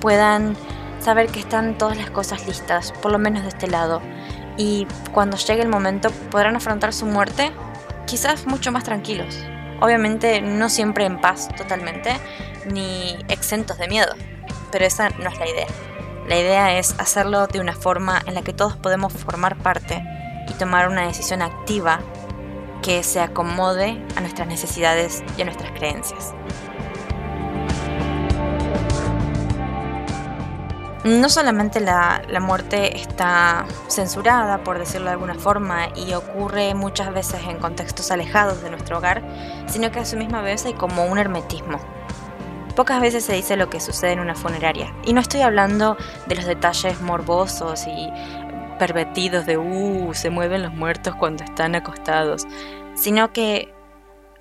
puedan 0.00 0.56
saber 1.00 1.28
que 1.28 1.40
están 1.40 1.78
todas 1.78 1.96
las 1.96 2.10
cosas 2.10 2.46
listas, 2.46 2.92
por 2.92 3.12
lo 3.12 3.18
menos 3.18 3.42
de 3.42 3.48
este 3.48 3.68
lado, 3.68 4.00
y 4.56 4.86
cuando 5.12 5.36
llegue 5.36 5.62
el 5.62 5.68
momento 5.68 6.10
podrán 6.30 6.56
afrontar 6.56 6.92
su 6.92 7.06
muerte 7.06 7.52
quizás 8.06 8.46
mucho 8.46 8.72
más 8.72 8.84
tranquilos. 8.84 9.44
Obviamente 9.82 10.40
no 10.40 10.68
siempre 10.68 11.06
en 11.06 11.20
paz 11.20 11.48
totalmente, 11.56 12.16
ni 12.66 13.18
exentos 13.28 13.78
de 13.78 13.88
miedo, 13.88 14.14
pero 14.70 14.84
esa 14.84 15.08
no 15.10 15.28
es 15.28 15.38
la 15.40 15.48
idea. 15.48 15.66
La 16.28 16.38
idea 16.38 16.78
es 16.78 16.94
hacerlo 17.00 17.48
de 17.48 17.58
una 17.58 17.74
forma 17.74 18.22
en 18.26 18.34
la 18.34 18.42
que 18.42 18.52
todos 18.52 18.76
podemos 18.76 19.12
formar 19.12 19.56
parte 19.56 20.00
y 20.48 20.52
tomar 20.52 20.88
una 20.88 21.08
decisión 21.08 21.42
activa 21.42 21.98
que 22.80 23.02
se 23.02 23.20
acomode 23.20 24.00
a 24.14 24.20
nuestras 24.20 24.46
necesidades 24.46 25.24
y 25.36 25.42
a 25.42 25.46
nuestras 25.46 25.72
creencias. 25.72 26.32
No 31.04 31.28
solamente 31.28 31.80
la, 31.80 32.22
muerte 32.40 32.96
está 32.96 33.66
censurada, 33.88 34.62
por 34.62 34.78
decirlo 34.78 35.06
de 35.06 35.12
alguna 35.12 35.34
forma, 35.34 35.88
y 35.96 36.12
ocurre 36.14 36.74
muchas 36.74 37.12
veces 37.12 37.40
en 37.48 37.58
contextos 37.58 38.10
alejados 38.10 38.62
de 38.62 38.70
nuestro 38.70 38.98
hogar, 38.98 39.22
sino 39.66 39.90
que 39.90 40.00
a 40.00 40.04
su 40.04 40.16
misma 40.16 40.42
vez 40.42 40.64
hay 40.64 40.74
como 40.74 41.06
un 41.06 41.18
hermetismo. 41.18 41.80
Pocas 42.76 43.00
veces 43.00 43.24
se 43.24 43.34
dice 43.34 43.56
lo 43.56 43.68
que 43.68 43.80
sucede 43.80 44.12
en 44.12 44.20
una 44.20 44.34
funeraria, 44.34 44.94
y 45.04 45.12
no 45.12 45.20
estoy 45.20 45.40
hablando 45.42 45.96
de 46.26 46.36
los 46.36 46.46
detalles 46.46 47.00
morbosos 47.00 47.86
y 47.86 48.08
pervertidos 48.78 49.44
de, 49.44 49.58
uh, 49.58 50.14
se 50.14 50.30
mueven 50.30 50.62
los 50.62 50.72
muertos 50.72 51.14
cuando 51.16 51.44
están 51.44 51.74
acostados, 51.74 52.46
sino 52.94 53.32
que 53.32 53.74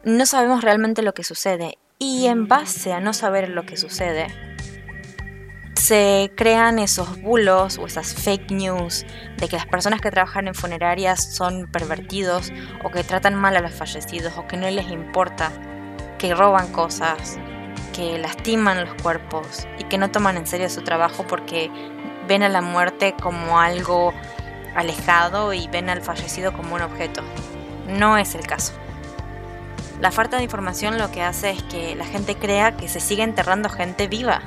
no 0.04 0.26
sabemos 0.26 0.64
realmente 0.64 1.02
lo 1.02 1.14
que 1.14 1.24
sucede, 1.24 1.78
y 1.98 2.28
en 2.28 2.48
base 2.48 2.94
a 2.94 3.00
no 3.00 3.14
saber 3.14 3.50
lo 3.50 3.64
que 3.64 3.78
sucede, 3.78 4.28
se 5.82 6.32
crean 6.36 6.78
esos 6.78 7.20
bulos 7.24 7.80
o 7.80 7.88
esas 7.88 8.14
fake 8.14 8.52
news 8.52 9.04
de 9.38 9.48
que 9.48 9.56
las 9.56 9.66
personas 9.66 10.00
que 10.00 10.12
trabajan 10.12 10.48
en 10.48 10.54
funerarias 10.54 11.34
son 11.34 11.66
pervertidos 11.66 12.54
o 12.84 12.92
que 12.92 13.04
tratan 13.04 13.34
mal 13.34 13.58
a 13.58 13.62
los 13.62 13.74
fallecidos 13.74 14.38
o 14.38 14.46
que 14.46 14.58
no 14.58 14.70
les 14.70 14.92
importa, 14.92 15.52
que 16.20 16.36
roban 16.36 16.72
cosas, 16.72 17.40
que 17.96 18.20
lastiman 18.20 18.86
los 18.86 18.94
cuerpos 19.02 19.68
y 19.80 19.86
que 19.86 19.98
no 19.98 20.12
toman 20.12 20.38
en 20.38 20.46
serio 20.46 20.70
su 20.70 20.84
trabajo 20.84 21.26
porque 21.28 21.72
ven 22.28 22.44
a 22.44 22.50
la 22.50 22.62
muerte 22.62 23.16
como 23.20 23.60
algo 23.60 24.14
alejado 24.76 25.52
y 25.52 25.68
ven 25.68 25.90
al 25.90 26.04
fallecido 26.04 26.54
como 26.54 26.76
un 26.76 26.84
objeto. 26.84 27.24
No 27.88 28.20
es 28.20 28.36
el 28.36 28.46
caso. 28.46 28.74
La 30.00 30.12
falta 30.12 30.38
de 30.38 30.44
información 30.44 31.00
lo 31.00 31.10
que 31.12 31.24
hace 31.24 31.50
es 31.50 31.64
que 31.64 31.96
la 31.96 32.06
gente 32.06 32.36
crea 32.36 32.78
que 32.78 32.88
se 32.88 33.00
sigue 33.00 33.24
enterrando 33.24 33.68
gente 33.68 34.08
viva 34.08 34.42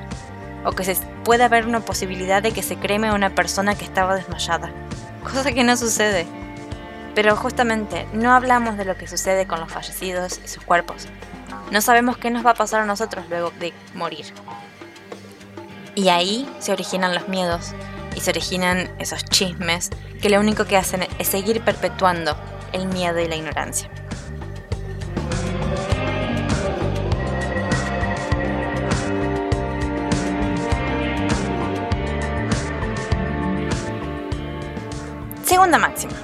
o 0.64 0.70
que 0.70 0.84
se 0.84 0.96
puede 1.24 1.44
haber 1.44 1.66
una 1.66 1.80
posibilidad 1.80 2.42
de 2.42 2.52
que 2.52 2.62
se 2.62 2.76
creme 2.76 3.08
a 3.08 3.14
una 3.14 3.34
persona 3.34 3.74
que 3.74 3.84
estaba 3.84 4.14
desmayada, 4.14 4.70
cosa 5.22 5.52
que 5.52 5.64
no 5.64 5.76
sucede. 5.76 6.26
Pero 7.14 7.36
justamente 7.36 8.06
no 8.12 8.32
hablamos 8.32 8.76
de 8.76 8.84
lo 8.84 8.96
que 8.96 9.06
sucede 9.06 9.46
con 9.46 9.60
los 9.60 9.72
fallecidos 9.72 10.40
y 10.44 10.48
sus 10.48 10.64
cuerpos. 10.64 11.06
No 11.70 11.80
sabemos 11.80 12.18
qué 12.18 12.30
nos 12.30 12.44
va 12.44 12.50
a 12.50 12.54
pasar 12.54 12.82
a 12.82 12.86
nosotros 12.86 13.24
luego 13.28 13.50
de 13.58 13.72
morir. 13.94 14.26
Y 15.94 16.08
ahí 16.08 16.48
se 16.58 16.72
originan 16.72 17.14
los 17.14 17.28
miedos 17.28 17.72
y 18.16 18.20
se 18.20 18.30
originan 18.30 18.90
esos 18.98 19.24
chismes 19.24 19.90
que 20.20 20.28
lo 20.28 20.40
único 20.40 20.64
que 20.64 20.76
hacen 20.76 21.06
es 21.18 21.28
seguir 21.28 21.62
perpetuando 21.62 22.36
el 22.72 22.88
miedo 22.88 23.20
y 23.20 23.28
la 23.28 23.36
ignorancia. 23.36 23.90
Segunda 35.54 35.78
máxima. 35.78 36.14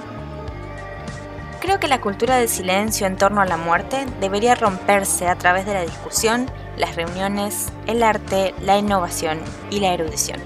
Creo 1.60 1.78
que 1.78 1.86
la 1.86 2.00
cultura 2.00 2.38
del 2.38 2.48
silencio 2.48 3.06
en 3.06 3.16
torno 3.16 3.40
a 3.40 3.46
la 3.46 3.56
muerte 3.56 4.04
debería 4.20 4.56
romperse 4.56 5.28
a 5.28 5.36
través 5.36 5.66
de 5.66 5.72
la 5.72 5.82
discusión, 5.82 6.50
las 6.76 6.96
reuniones, 6.96 7.72
el 7.86 8.02
arte, 8.02 8.56
la 8.60 8.76
innovación 8.76 9.38
y 9.70 9.78
la 9.78 9.94
erudición. 9.94 10.40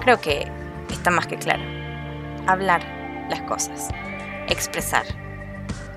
Creo 0.00 0.18
que 0.18 0.50
está 0.90 1.10
más 1.10 1.26
que 1.26 1.36
claro. 1.36 1.62
Hablar 2.46 2.82
las 3.28 3.42
cosas, 3.42 3.90
expresar. 4.48 5.04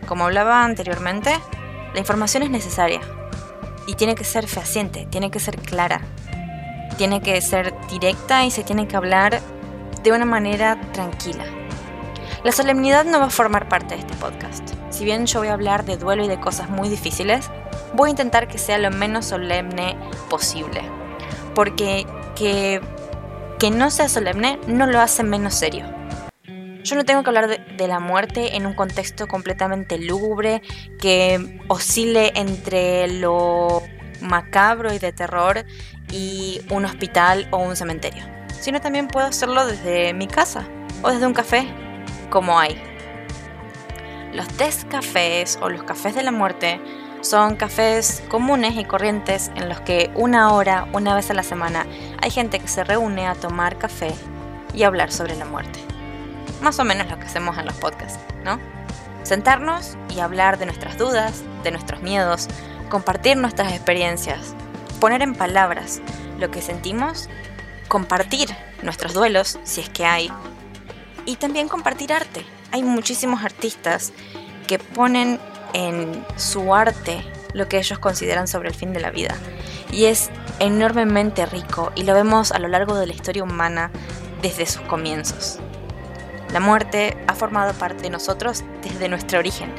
Como 0.06 0.26
hablaba 0.26 0.66
anteriormente, 0.66 1.34
la 1.94 2.00
información 2.02 2.44
es 2.44 2.50
necesaria 2.50 3.00
y 3.88 3.96
tiene 3.96 4.16
que 4.16 4.26
ser 4.26 4.46
fehaciente, 4.46 5.08
tiene 5.10 5.32
que 5.32 5.40
ser 5.40 5.56
clara, 5.56 6.02
tiene 6.96 7.22
que 7.22 7.40
ser 7.42 7.74
directa 7.90 8.46
y 8.46 8.52
se 8.52 8.64
tiene 8.64 8.88
que 8.88 8.96
hablar 8.96 9.42
de 10.04 10.12
una 10.12 10.26
manera 10.26 10.80
tranquila. 10.94 11.46
La 12.44 12.52
solemnidad 12.52 13.06
no 13.06 13.20
va 13.20 13.26
a 13.26 13.30
formar 13.30 13.68
parte 13.68 13.96
de 13.96 14.02
este 14.02 14.14
podcast. 14.16 14.70
Si 14.92 15.04
bien 15.04 15.26
yo 15.26 15.40
voy 15.40 15.48
a 15.48 15.54
hablar 15.54 15.84
de 15.84 15.98
duelo 15.98 16.24
y 16.24 16.28
de 16.28 16.40
cosas 16.40 16.70
muy 16.70 16.90
difíciles, 16.90 17.50
voy 17.94 18.10
a 18.10 18.12
intentar 18.12 18.48
que 18.48 18.58
sea 18.58 18.78
lo 18.78 18.92
menos 18.92 19.26
solemne 19.26 19.98
posible. 20.30 20.82
Porque 21.56 22.06
que, 22.36 22.82
no 23.72 23.90
sea 23.90 24.10
solemne 24.10 24.60
no 24.68 24.86
lo 24.86 25.00
hace 25.00 25.24
menos 25.24 25.56
serio. 25.56 25.86
Yo 26.84 26.96
no 26.96 27.04
tengo 27.04 27.24
que 27.24 27.30
hablar 27.30 27.48
de, 27.48 27.58
de, 27.58 27.88
la 27.88 28.00
muerte 28.00 28.56
en 28.56 28.68
un 28.68 28.76
contexto 28.76 29.28
completamente 29.28 29.98
lúgubre 29.98 30.62
que 31.00 31.60
oscile 31.68 32.32
entre 32.36 33.08
lo 33.08 33.82
macabro 34.22 34.94
y 34.94 35.00
de 35.00 35.12
terror 35.12 35.66
un 36.70 36.86
hospital 36.86 37.48
o 37.52 37.58
un 37.58 37.76
cementerio, 37.76 38.24
sino 38.60 38.82
también 38.82 39.08
puedo 39.08 39.28
hacerlo 39.28 39.66
desde 39.66 40.14
mi 40.14 40.28
casa 40.28 40.66
o 41.02 41.10
desde 41.10 41.28
un 41.28 41.34
café, 41.34 41.68
como 42.30 42.60
hay. 42.60 42.82
Los 44.34 44.48
test 44.50 44.88
cafés 44.90 45.58
o 45.62 45.70
los 45.70 45.84
cafés 45.84 46.16
de 46.16 46.24
la 46.24 46.32
muerte 46.32 46.80
son 47.22 47.56
cafés 47.56 48.22
comunes 48.30 48.76
y 48.76 48.84
corrientes 48.84 49.50
en 49.56 49.70
los 49.70 49.80
que 49.82 50.12
una 50.16 50.54
hora, 50.54 50.88
una 50.94 51.16
vez 51.16 51.30
a 51.32 51.34
la 51.34 51.44
semana, 51.44 51.86
hay 52.22 52.30
gente 52.30 52.60
que 52.60 52.68
se 52.68 52.84
reúne 52.84 53.28
a 53.28 53.36
tomar 53.36 53.78
café 53.78 54.14
y 54.74 54.84
hablar 54.84 55.12
sobre 55.12 55.36
la 55.36 55.46
muerte. 55.46 55.80
Más 56.62 56.80
o 56.80 56.84
menos 56.84 57.10
lo 57.10 57.18
que 57.18 57.26
hacemos 57.26 57.58
en 57.58 57.66
los 57.66 57.76
podcasts, 57.76 58.20
¿no? 58.44 58.60
Sentarnos 59.24 59.98
y 60.16 60.20
hablar 60.20 60.60
de 60.60 60.66
nuestras 60.66 60.98
dudas, 60.98 61.44
de 61.64 61.72
nuestros 61.72 62.02
miedos, 62.02 62.48
compartir 62.90 63.38
nuestras 63.38 63.72
experiencias, 63.74 64.54
poner 65.06 65.22
en 65.22 65.36
palabras 65.36 66.02
lo 66.40 66.50
que 66.50 66.64
sentimos, 66.64 67.30
compartir 67.88 68.50
nuestros 68.82 69.14
duelos, 69.14 69.60
si 69.64 69.82
es 69.82 69.90
que 69.90 70.04
hay, 70.04 70.32
y 71.28 71.36
también 71.36 71.68
compartir 71.68 72.12
arte. 72.12 72.44
Hay 72.72 72.82
muchísimos 72.82 73.44
artistas 73.44 74.14
que 74.66 74.80
ponen 74.80 75.40
en 75.74 76.26
su 76.38 76.74
arte 76.74 77.24
lo 77.54 77.70
que 77.70 77.78
ellos 77.78 78.00
consideran 78.00 78.48
sobre 78.48 78.70
el 78.70 78.74
fin 78.74 78.94
de 78.94 79.00
la 79.00 79.12
vida. 79.12 79.36
Y 79.92 80.06
es 80.06 80.32
enormemente 80.58 81.46
rico 81.46 81.92
y 81.94 82.02
lo 82.02 82.16
vemos 82.16 82.52
a 82.52 82.58
lo 82.58 82.68
largo 82.68 82.96
de 82.96 83.06
la 83.06 83.14
historia 83.14 83.44
humana 83.44 83.92
desde 84.42 84.66
sus 84.66 84.82
comienzos. 84.88 85.60
La 86.52 86.60
muerte 86.60 87.16
ha 87.28 87.36
formado 87.36 87.74
parte 87.74 88.02
de 88.02 88.10
nosotros 88.10 88.64
desde 88.82 89.08
nuestro 89.08 89.38
origen 89.38 89.72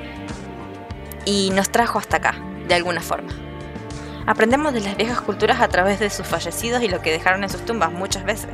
y 1.24 1.50
nos 1.50 1.70
trajo 1.70 1.98
hasta 1.98 2.18
acá, 2.18 2.36
de 2.68 2.76
alguna 2.76 3.00
forma. 3.00 3.45
Aprendemos 4.26 4.72
de 4.72 4.80
las 4.80 4.96
viejas 4.96 5.20
culturas 5.20 5.60
a 5.60 5.68
través 5.68 6.00
de 6.00 6.10
sus 6.10 6.26
fallecidos 6.26 6.82
y 6.82 6.88
lo 6.88 7.00
que 7.00 7.12
dejaron 7.12 7.44
en 7.44 7.48
sus 7.48 7.64
tumbas 7.64 7.92
muchas 7.92 8.24
veces. 8.24 8.50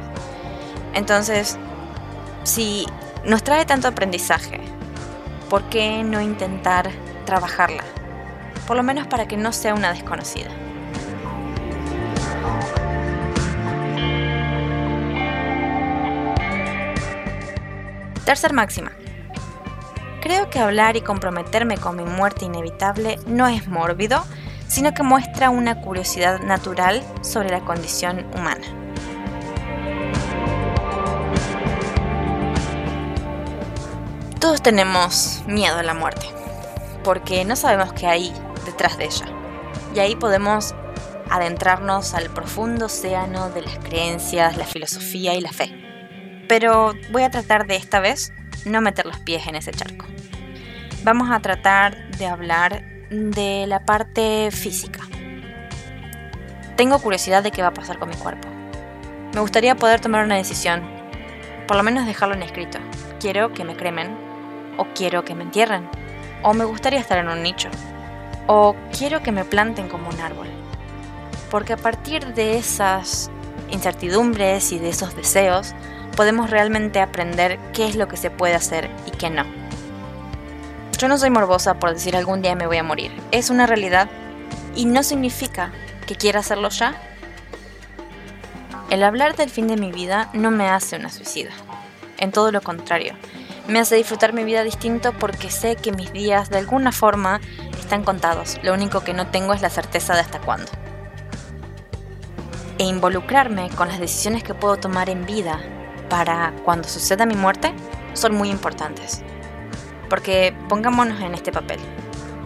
Entonces, 0.93 1.59
si 2.45 2.87
nos 3.25 3.43
trae 3.43 3.65
tanto 3.65 3.89
aprendizaje, 3.89 4.61
¿por 5.49 5.63
qué 5.71 6.05
no 6.05 6.21
intentar 6.21 6.91
trabajarla? 7.25 7.85
Por 8.67 8.77
lo 8.77 8.83
menos 8.83 9.07
para 9.07 9.27
que 9.27 9.39
no 9.39 9.51
sea 9.53 9.75
una 9.75 9.93
desconocida. 9.93 10.51
Tercer 18.27 18.53
máxima. 18.53 18.93
Creo 20.21 20.51
que 20.51 20.59
hablar 20.61 20.97
y 20.97 21.01
comprometerme 21.01 21.79
con 21.79 21.97
mi 21.97 22.05
muerte 22.05 22.45
inevitable 22.45 23.19
no 23.27 23.49
es 23.49 23.67
mórbido, 23.67 24.25
sino 24.73 24.95
que 24.95 25.03
muestra 25.03 25.51
una 25.51 25.83
curiosidad 25.83 26.41
natural 26.41 27.03
sobre 27.21 27.51
la 27.51 27.61
condición 27.61 28.25
humana. 28.35 28.67
Todos 34.41 34.63
tenemos 34.63 35.43
miedo 35.47 35.77
a 35.77 35.83
la 35.83 35.93
muerte, 35.93 36.25
porque 37.05 37.45
no 37.45 37.55
sabemos 37.55 37.93
qué 37.93 38.07
hay 38.07 38.33
detrás 38.65 38.97
de 38.97 39.05
ella. 39.05 39.27
Y 39.95 39.99
ahí 39.99 40.17
podemos 40.17 40.75
adentrarnos 41.29 42.15
al 42.15 42.31
profundo 42.31 42.87
océano 42.87 43.51
de 43.51 43.61
las 43.61 43.79
creencias, 43.79 44.57
la 44.57 44.65
filosofía 44.65 45.35
y 45.35 45.43
la 45.43 45.53
fe. 45.53 45.71
Pero 46.49 46.95
voy 47.11 47.25
a 47.25 47.31
tratar 47.31 47.67
de 47.67 47.77
esta 47.77 48.01
vez 48.01 48.33
no 48.65 48.81
meter 48.81 49.05
los 49.05 49.19
pies 49.19 49.47
en 49.47 49.55
ese 49.55 49.73
charco. 49.73 50.07
Vamos 51.05 51.31
a 51.31 51.41
tratar 51.41 52.11
de 52.17 52.27
hablar 52.27 52.87
de 53.13 53.67
la 53.67 53.85
parte 53.85 54.51
física. 54.51 55.01
Tengo 56.77 56.99
curiosidad 56.99 57.43
de 57.43 57.51
qué 57.51 57.61
va 57.61 57.69
a 57.69 57.75
pasar 57.75 57.99
con 57.99 58.09
mi 58.09 58.17
cuerpo. 58.17 58.49
Me 59.35 59.41
gustaría 59.41 59.77
poder 59.77 60.01
tomar 60.01 60.25
una 60.25 60.37
decisión, 60.37 60.83
por 61.69 61.77
lo 61.77 61.83
menos 61.83 62.07
dejarlo 62.07 62.35
en 62.35 62.43
escrito. 62.43 62.79
Quiero 63.21 63.53
que 63.53 63.65
me 63.65 63.77
cremen, 63.77 64.17
o 64.79 64.87
quiero 64.95 65.25
que 65.25 65.35
me 65.35 65.45
entierren, 65.45 65.89
o 66.43 66.55
me 66.55 66.65
gustaría 66.65 67.01
estar 67.01 67.19
en 67.19 67.29
un 67.29 67.43
nicho, 67.43 67.69
o 68.47 68.75
quiero 68.97 69.23
que 69.23 69.31
me 69.31 69.45
planten 69.45 69.89
como 69.89 70.09
un 70.09 70.21
árbol. 70.21 70.49
Porque 71.51 71.75
a 71.75 71.77
partir 71.77 72.33
de 72.33 72.57
esas 72.57 73.31
incertidumbres 73.71 74.73
y 74.73 74.79
de 74.79 74.89
esos 74.89 75.15
deseos, 75.15 75.75
podemos 76.17 76.49
realmente 76.49 77.01
aprender 77.01 77.59
qué 77.75 77.87
es 77.87 77.95
lo 77.95 78.09
que 78.09 78.17
se 78.17 78.31
puede 78.31 78.55
hacer 78.55 78.91
y 79.07 79.11
qué 79.11 79.29
no. 79.29 79.62
Yo 81.03 81.09
no 81.09 81.19
soy 81.19 81.31
morbosa 81.31 81.81
por 81.81 81.93
decir 81.93 82.15
algún 82.15 82.43
día 82.43 82.55
me 82.55 82.69
voy 82.69 82.77
a 82.77 82.85
morir. 82.85 83.11
Es 83.33 83.51
una 83.51 83.67
realidad 83.67 84.09
y 84.77 84.85
no 84.85 85.03
significa 85.03 85.73
que 86.07 86.15
quiera 86.15 86.39
hacerlo 86.39 86.69
ya. 86.69 86.95
El 88.89 89.03
hablar 89.03 89.35
del 89.35 89.51
fin 89.51 89.67
de 89.67 89.77
mi 89.77 89.91
vida 89.91 90.31
no 90.33 90.53
me 90.53 90.69
hace 90.69 90.95
una 90.95 91.09
suicida. 91.09 91.51
En 92.19 92.31
todo 92.31 92.53
lo 92.53 92.61
contrario, 92.61 93.17
me 93.67 93.81
hace 93.81 93.97
disfrutar 93.97 94.33
mi 94.33 94.45
vida 94.45 94.63
distinto 94.63 95.13
porque 95.13 95.51
sé 95.51 95.75
que 95.75 95.91
mis 95.91 96.13
días 96.13 96.51
de 96.51 96.59
alguna 96.59 96.93
forma 96.93 97.41
están 97.81 98.05
contados. 98.05 98.61
Lo 98.63 98.73
único 98.73 99.01
que 99.01 99.13
no 99.13 99.27
tengo 99.27 99.55
es 99.55 99.61
la 99.61 99.71
certeza 99.71 100.15
de 100.15 100.21
hasta 100.21 100.39
cuándo. 100.39 100.71
E 102.79 102.85
involucrarme 102.85 103.71
con 103.71 103.89
las 103.89 103.99
decisiones 103.99 104.45
que 104.45 104.55
puedo 104.55 104.77
tomar 104.77 105.11
en 105.11 105.27
vida 105.27 105.59
para 106.09 106.55
cuando 106.65 106.89
suceda 106.89 107.27
mi 107.27 107.35
muerte 107.35 107.75
son 108.15 108.37
muy 108.37 108.51
importantes. 108.51 109.25
Porque 110.13 110.55
pongámonos 110.69 111.23
en 111.23 111.33
este 111.33 111.53
papel. 111.53 111.81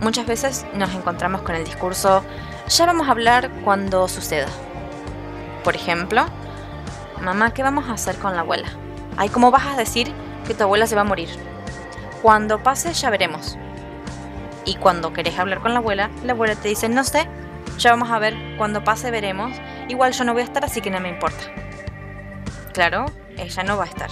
muchas 0.01 0.25
veces 0.25 0.65
nos 0.75 0.95
encontramos 0.95 1.43
con 1.43 1.57
el 1.57 1.65
discurso, 1.65 2.23
ya 2.69 2.87
vamos 2.87 3.09
a 3.09 3.11
hablar 3.11 3.51
cuando 3.65 4.07
suceda. 4.07 4.47
Por 5.65 5.75
ejemplo, 5.75 6.27
mamá, 7.21 7.53
¿qué 7.53 7.65
vamos 7.65 7.89
a 7.89 7.95
hacer 7.95 8.19
con 8.19 8.35
la 8.35 8.43
abuela? 8.43 8.69
Ay, 9.17 9.31
¿cómo 9.31 9.51
vas 9.51 9.67
a 9.67 9.77
decir 9.77 10.13
que 10.47 10.55
tu 10.55 10.63
abuela 10.63 10.87
se 10.87 10.95
va 10.95 11.01
a 11.01 11.05
morir? 11.05 11.29
Cuando 12.23 12.63
pase 12.63 12.93
ya 12.93 13.11
veremos. 13.11 13.59
Y 14.65 14.77
cuando 14.77 15.13
querés 15.13 15.37
hablar 15.37 15.59
con 15.59 15.73
la 15.73 15.81
abuela, 15.81 16.09
la 16.23 16.35
abuela 16.35 16.55
te 16.55 16.69
dice, 16.69 16.89
no 16.89 17.03
sé, 17.03 17.27
ya 17.79 17.91
vamos 17.91 18.13
a 18.13 18.21
ver, 18.21 18.37
cuando 18.59 18.85
pase 18.85 19.11
veremos, 19.11 19.51
igual 19.89 20.13
yo 20.13 20.23
no 20.23 20.35
voy 20.35 20.43
a 20.43 20.45
estar 20.45 20.65
así 20.65 20.81
que 20.81 20.93
no 20.93 21.01
me 21.01 21.09
importa. 21.09 21.43
Claro, 22.73 23.07
ella 23.37 23.63
no 23.65 23.77
va 23.77 23.83
a 23.83 23.89
estar, 23.89 24.11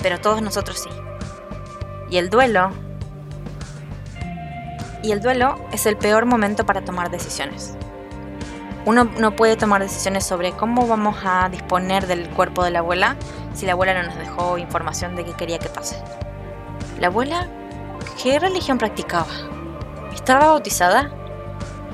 pero 0.00 0.18
todos 0.18 0.40
nosotros 0.40 0.78
sí. 0.78 1.09
Y 2.10 2.18
el 2.18 2.28
duelo... 2.28 2.72
Y 5.02 5.12
el 5.12 5.22
duelo 5.22 5.58
es 5.72 5.86
el 5.86 5.96
peor 5.96 6.26
momento 6.26 6.66
para 6.66 6.82
tomar 6.82 7.10
decisiones. 7.10 7.74
Uno 8.84 9.04
no 9.04 9.34
puede 9.34 9.56
tomar 9.56 9.80
decisiones 9.80 10.26
sobre 10.26 10.52
cómo 10.52 10.86
vamos 10.86 11.16
a 11.24 11.48
disponer 11.48 12.06
del 12.06 12.28
cuerpo 12.30 12.64
de 12.64 12.70
la 12.70 12.80
abuela 12.80 13.16
si 13.54 13.64
la 13.64 13.72
abuela 13.72 13.94
no 13.94 14.08
nos 14.08 14.18
dejó 14.18 14.58
información 14.58 15.16
de 15.16 15.24
qué 15.24 15.32
quería 15.32 15.58
que 15.58 15.68
pase. 15.70 15.96
¿La 16.98 17.06
abuela 17.06 17.46
qué 18.22 18.38
religión 18.38 18.76
practicaba? 18.76 19.26
¿Estaba 20.12 20.48
bautizada? 20.48 21.10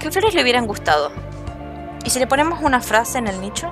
¿Qué 0.01 0.11
flores 0.11 0.35
le 0.35 0.43
hubieran 0.43 0.67
gustado? 0.67 1.13
¿Y 2.05 2.11
si 2.11 2.19
le 2.19 2.27
ponemos 2.27 2.61
una 2.63 2.81
frase 2.81 3.19
en 3.19 3.29
el 3.29 3.41
nicho? 3.41 3.71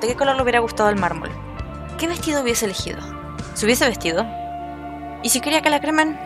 ¿De 0.00 0.06
qué 0.06 0.14
color 0.14 0.36
le 0.36 0.42
hubiera 0.42 0.60
gustado 0.60 0.88
el 0.88 0.96
mármol? 0.96 1.30
¿Qué 1.98 2.06
vestido 2.06 2.42
hubiese 2.42 2.66
elegido? 2.66 3.17
¿Se 3.58 3.66
hubiese 3.66 3.88
vestido? 3.88 4.24
¿Y 5.24 5.30
si 5.30 5.40
quería 5.40 5.62
que 5.62 5.68
la 5.68 5.80
cremen? 5.80 6.16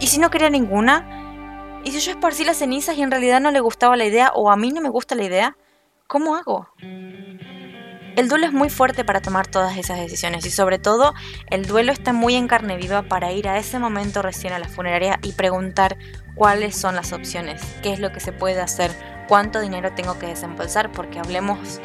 ¿Y 0.00 0.06
si 0.06 0.18
no 0.18 0.30
quería 0.30 0.48
ninguna? 0.48 1.82
¿Y 1.84 1.92
si 1.92 2.00
yo 2.00 2.12
esparcí 2.12 2.42
las 2.42 2.56
cenizas 2.56 2.96
y 2.96 3.02
en 3.02 3.10
realidad 3.10 3.38
no 3.38 3.50
le 3.50 3.60
gustaba 3.60 3.98
la 3.98 4.06
idea 4.06 4.32
o 4.34 4.50
a 4.50 4.56
mí 4.56 4.72
no 4.72 4.80
me 4.80 4.88
gusta 4.88 5.14
la 5.14 5.24
idea? 5.24 5.58
¿Cómo 6.06 6.36
hago? 6.36 6.68
El 6.80 8.28
duelo 8.30 8.46
es 8.46 8.54
muy 8.54 8.70
fuerte 8.70 9.04
para 9.04 9.20
tomar 9.20 9.46
todas 9.46 9.76
esas 9.76 9.98
decisiones 9.98 10.46
y 10.46 10.50
sobre 10.50 10.78
todo 10.78 11.12
el 11.50 11.66
duelo 11.66 11.92
está 11.92 12.14
muy 12.14 12.34
en 12.34 12.48
carne 12.48 12.78
viva 12.78 13.02
para 13.02 13.30
ir 13.30 13.46
a 13.46 13.58
ese 13.58 13.78
momento 13.78 14.22
recién 14.22 14.54
a 14.54 14.58
la 14.58 14.66
funeraria 14.66 15.18
y 15.22 15.32
preguntar 15.32 15.98
cuáles 16.34 16.74
son 16.76 16.96
las 16.96 17.12
opciones, 17.12 17.60
qué 17.82 17.92
es 17.92 18.00
lo 18.00 18.10
que 18.10 18.20
se 18.20 18.32
puede 18.32 18.58
hacer, 18.58 18.90
cuánto 19.28 19.60
dinero 19.60 19.92
tengo 19.94 20.18
que 20.18 20.28
desembolsar, 20.28 20.90
porque 20.92 21.18
hablemos 21.18 21.78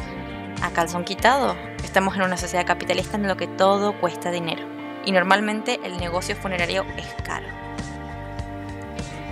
a 0.62 0.70
calzón 0.70 1.04
quitado, 1.04 1.54
estamos 1.84 2.16
en 2.16 2.22
una 2.22 2.38
sociedad 2.38 2.66
capitalista 2.66 3.18
en 3.18 3.28
lo 3.28 3.36
que 3.36 3.48
todo 3.48 4.00
cuesta 4.00 4.32
dinero 4.32 4.76
y 5.06 5.12
normalmente 5.12 5.80
el 5.84 5.98
negocio 5.98 6.36
funerario 6.36 6.86
es 6.98 7.08
caro. 7.24 7.48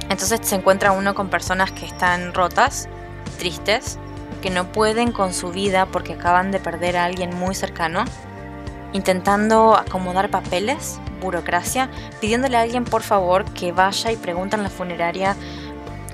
Entonces 0.09 0.41
se 0.43 0.55
encuentra 0.55 0.91
uno 0.91 1.15
con 1.15 1.29
personas 1.29 1.71
que 1.71 1.85
están 1.85 2.33
rotas, 2.33 2.87
tristes, 3.39 3.97
que 4.41 4.49
no 4.49 4.71
pueden 4.71 5.11
con 5.11 5.33
su 5.33 5.51
vida 5.51 5.85
porque 5.85 6.13
acaban 6.13 6.51
de 6.51 6.59
perder 6.59 6.97
a 6.97 7.05
alguien 7.05 7.35
muy 7.35 7.55
cercano, 7.55 8.05
intentando 8.91 9.75
acomodar 9.75 10.29
papeles, 10.29 10.99
burocracia, 11.19 11.89
pidiéndole 12.21 12.57
a 12.57 12.61
alguien 12.61 12.83
por 12.85 13.01
favor 13.01 13.45
que 13.53 13.71
vaya 13.71 14.11
y 14.11 14.17
pregunte 14.17 14.55
en 14.55 14.63
la 14.63 14.69
funeraria 14.69 15.35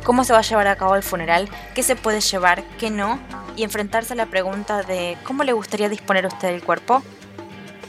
cómo 0.03 0.23
se 0.23 0.33
va 0.33 0.39
a 0.39 0.43
llevar 0.43 0.67
a 0.67 0.75
cabo 0.75 0.95
el 0.95 1.03
funeral, 1.03 1.49
qué 1.75 1.83
se 1.83 1.95
puede 1.95 2.21
llevar, 2.21 2.63
qué 2.79 2.89
no, 2.89 3.19
y 3.55 3.63
enfrentarse 3.63 4.13
a 4.13 4.15
la 4.15 4.27
pregunta 4.27 4.83
de 4.83 5.17
cómo 5.25 5.43
le 5.43 5.51
gustaría 5.51 5.89
disponer 5.89 6.25
usted 6.25 6.49
del 6.49 6.63
cuerpo, 6.63 7.03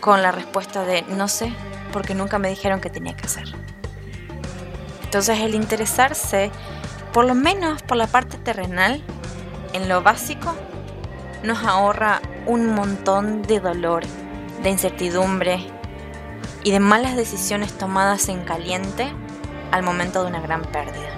con 0.01 0.23
la 0.23 0.33
respuesta 0.33 0.85
de 0.85 1.03
no 1.03 1.29
sé, 1.29 1.53
porque 1.91 2.15
nunca 2.15 2.39
me 2.39 2.49
dijeron 2.49 2.81
qué 2.81 2.91
tenía 2.91 3.17
que 3.17 3.27
hacer. 3.27 3.45
Entonces 5.05 5.41
el 5.41 5.55
interesarse, 5.55 6.51
por 7.13 7.25
lo 7.25 7.35
menos 7.35 7.83
por 7.83 7.97
la 7.97 8.07
parte 8.07 8.39
terrenal, 8.39 9.03
en 9.73 9.89
lo 9.89 10.03
básico, 10.03 10.55
nos 11.43 11.65
ahorra 11.65 12.21
un 12.47 12.67
montón 12.67 13.43
de 13.43 13.61
dolor, 13.61 14.05
de 14.63 14.71
incertidumbre 14.71 15.67
y 16.63 16.71
de 16.71 16.81
malas 16.81 17.17
decisiones 17.17 17.77
tomadas 17.77 18.29
en 18.29 18.43
caliente 18.45 19.11
al 19.73 19.83
momento 19.83 20.23
de 20.23 20.29
una 20.29 20.41
gran 20.41 20.63
pérdida. 20.63 21.09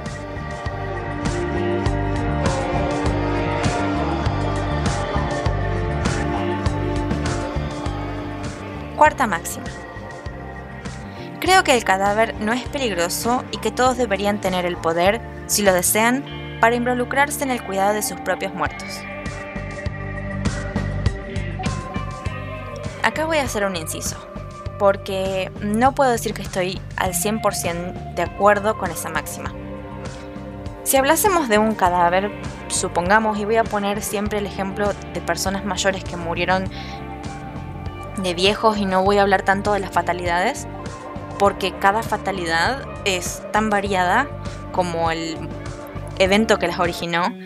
Cuarta 8.96 9.26
máxima. 9.26 9.81
Creo 11.42 11.64
que 11.64 11.74
el 11.74 11.82
cadáver 11.82 12.36
no 12.40 12.52
es 12.52 12.62
peligroso 12.68 13.42
y 13.50 13.56
que 13.56 13.72
todos 13.72 13.96
deberían 13.96 14.40
tener 14.40 14.64
el 14.64 14.76
poder, 14.76 15.20
si 15.48 15.64
lo 15.64 15.72
desean, 15.72 16.24
para 16.60 16.76
involucrarse 16.76 17.42
en 17.42 17.50
el 17.50 17.64
cuidado 17.64 17.94
de 17.94 18.02
sus 18.02 18.20
propios 18.20 18.54
muertos. 18.54 19.00
Acá 23.02 23.24
voy 23.24 23.38
a 23.38 23.42
hacer 23.42 23.64
un 23.64 23.74
inciso, 23.74 24.24
porque 24.78 25.50
no 25.60 25.96
puedo 25.96 26.12
decir 26.12 26.32
que 26.32 26.42
estoy 26.42 26.80
al 26.94 27.12
100% 27.12 28.14
de 28.14 28.22
acuerdo 28.22 28.78
con 28.78 28.92
esa 28.92 29.08
máxima. 29.08 29.52
Si 30.84 30.96
hablásemos 30.96 31.48
de 31.48 31.58
un 31.58 31.74
cadáver, 31.74 32.30
supongamos, 32.68 33.36
y 33.38 33.46
voy 33.46 33.56
a 33.56 33.64
poner 33.64 34.00
siempre 34.02 34.38
el 34.38 34.46
ejemplo 34.46 34.92
de 35.12 35.20
personas 35.20 35.64
mayores 35.64 36.04
que 36.04 36.16
murieron 36.16 36.70
de 38.18 38.34
viejos 38.34 38.78
y 38.78 38.86
no 38.86 39.02
voy 39.02 39.18
a 39.18 39.22
hablar 39.22 39.42
tanto 39.42 39.72
de 39.72 39.80
las 39.80 39.90
fatalidades, 39.90 40.68
porque 41.42 41.74
cada 41.76 42.04
fatalidad 42.04 42.86
es 43.04 43.42
tan 43.50 43.68
variada 43.68 44.28
como 44.70 45.10
el 45.10 45.36
evento 46.20 46.60
que 46.60 46.68
las 46.68 46.78
originó 46.78 47.36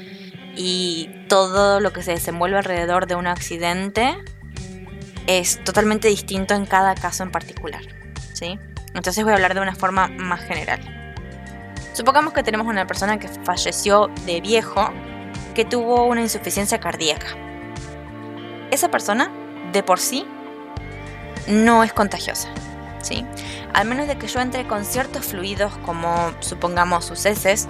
y 0.54 1.08
todo 1.30 1.80
lo 1.80 1.94
que 1.94 2.02
se 2.02 2.10
desenvuelve 2.10 2.58
alrededor 2.58 3.06
de 3.06 3.14
un 3.14 3.26
accidente 3.26 4.14
es 5.26 5.64
totalmente 5.64 6.08
distinto 6.08 6.52
en 6.52 6.66
cada 6.66 6.94
caso 6.94 7.22
en 7.22 7.30
particular. 7.30 7.80
¿sí? 8.34 8.58
Entonces 8.92 9.24
voy 9.24 9.32
a 9.32 9.36
hablar 9.36 9.54
de 9.54 9.62
una 9.62 9.74
forma 9.74 10.08
más 10.08 10.42
general. 10.42 10.78
Supongamos 11.94 12.34
que 12.34 12.42
tenemos 12.42 12.66
una 12.66 12.86
persona 12.86 13.18
que 13.18 13.28
falleció 13.28 14.10
de 14.26 14.42
viejo 14.42 14.90
que 15.54 15.64
tuvo 15.64 16.04
una 16.04 16.20
insuficiencia 16.20 16.80
cardíaca. 16.80 17.28
Esa 18.70 18.90
persona, 18.90 19.32
de 19.72 19.82
por 19.82 20.00
sí, 20.00 20.26
no 21.48 21.82
es 21.82 21.94
contagiosa. 21.94 22.50
¿sí? 23.00 23.24
Al 23.76 23.86
menos 23.86 24.08
de 24.08 24.16
que 24.16 24.26
yo 24.26 24.40
entre 24.40 24.66
con 24.66 24.86
ciertos 24.86 25.26
fluidos 25.26 25.76
como 25.84 26.32
supongamos 26.40 27.04
sus 27.04 27.26
heces, 27.26 27.68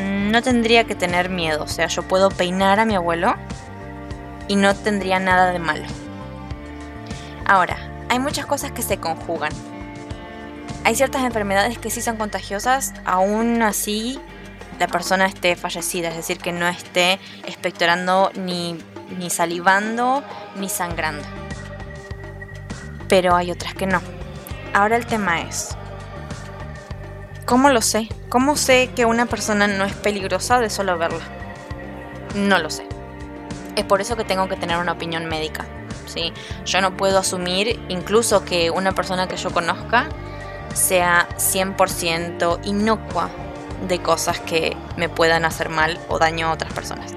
no 0.00 0.40
tendría 0.40 0.84
que 0.84 0.94
tener 0.94 1.28
miedo. 1.28 1.64
O 1.64 1.66
sea, 1.66 1.88
yo 1.88 2.04
puedo 2.04 2.30
peinar 2.30 2.78
a 2.78 2.84
mi 2.84 2.94
abuelo 2.94 3.34
y 4.46 4.54
no 4.54 4.72
tendría 4.76 5.18
nada 5.18 5.50
de 5.50 5.58
malo. 5.58 5.82
Ahora, 7.44 7.76
hay 8.08 8.20
muchas 8.20 8.46
cosas 8.46 8.70
que 8.70 8.82
se 8.82 8.98
conjugan. 8.98 9.50
Hay 10.84 10.94
ciertas 10.94 11.24
enfermedades 11.24 11.76
que 11.76 11.90
sí 11.90 12.00
son 12.00 12.16
contagiosas, 12.16 12.94
aún 13.04 13.62
así 13.62 14.20
la 14.78 14.86
persona 14.86 15.26
esté 15.26 15.56
fallecida, 15.56 16.10
es 16.10 16.16
decir, 16.18 16.38
que 16.38 16.52
no 16.52 16.68
esté 16.68 17.18
expectorando 17.48 18.30
ni, 18.36 18.78
ni 19.18 19.28
salivando 19.28 20.22
ni 20.54 20.68
sangrando. 20.68 21.24
Pero 23.08 23.34
hay 23.34 23.50
otras 23.50 23.74
que 23.74 23.88
no. 23.88 24.19
Ahora 24.72 24.96
el 24.96 25.06
tema 25.06 25.40
es, 25.42 25.76
¿Cómo 27.50 27.70
lo 27.70 27.82
sé? 27.82 28.08
¿Cómo 28.28 28.54
sé 28.54 28.90
que 28.94 29.06
una 29.06 29.26
persona 29.26 29.66
no 29.66 29.84
es 29.84 29.92
peligrosa 29.92 30.60
de 30.60 30.70
solo 30.70 30.96
verla? 30.96 31.24
No 32.36 32.60
lo 32.60 32.70
sé. 32.70 32.86
Es 33.74 33.84
por 33.84 34.00
eso 34.00 34.16
que 34.16 34.22
tengo 34.22 34.48
que 34.48 34.54
tener 34.54 34.78
una 34.78 34.92
opinión 34.92 35.26
médica. 35.26 35.66
¿sí? 36.06 36.32
Yo 36.64 36.80
no 36.80 36.96
puedo 36.96 37.18
asumir 37.18 37.84
incluso 37.88 38.44
que 38.44 38.70
una 38.70 38.92
persona 38.92 39.26
que 39.26 39.36
yo 39.36 39.50
conozca 39.50 40.08
sea 40.74 41.28
100% 41.38 42.60
inocua 42.62 43.30
de 43.88 44.00
cosas 44.00 44.38
que 44.38 44.76
me 44.96 45.08
puedan 45.08 45.44
hacer 45.44 45.70
mal 45.70 45.98
o 46.08 46.20
daño 46.20 46.46
a 46.46 46.52
otras 46.52 46.72
personas. 46.72 47.14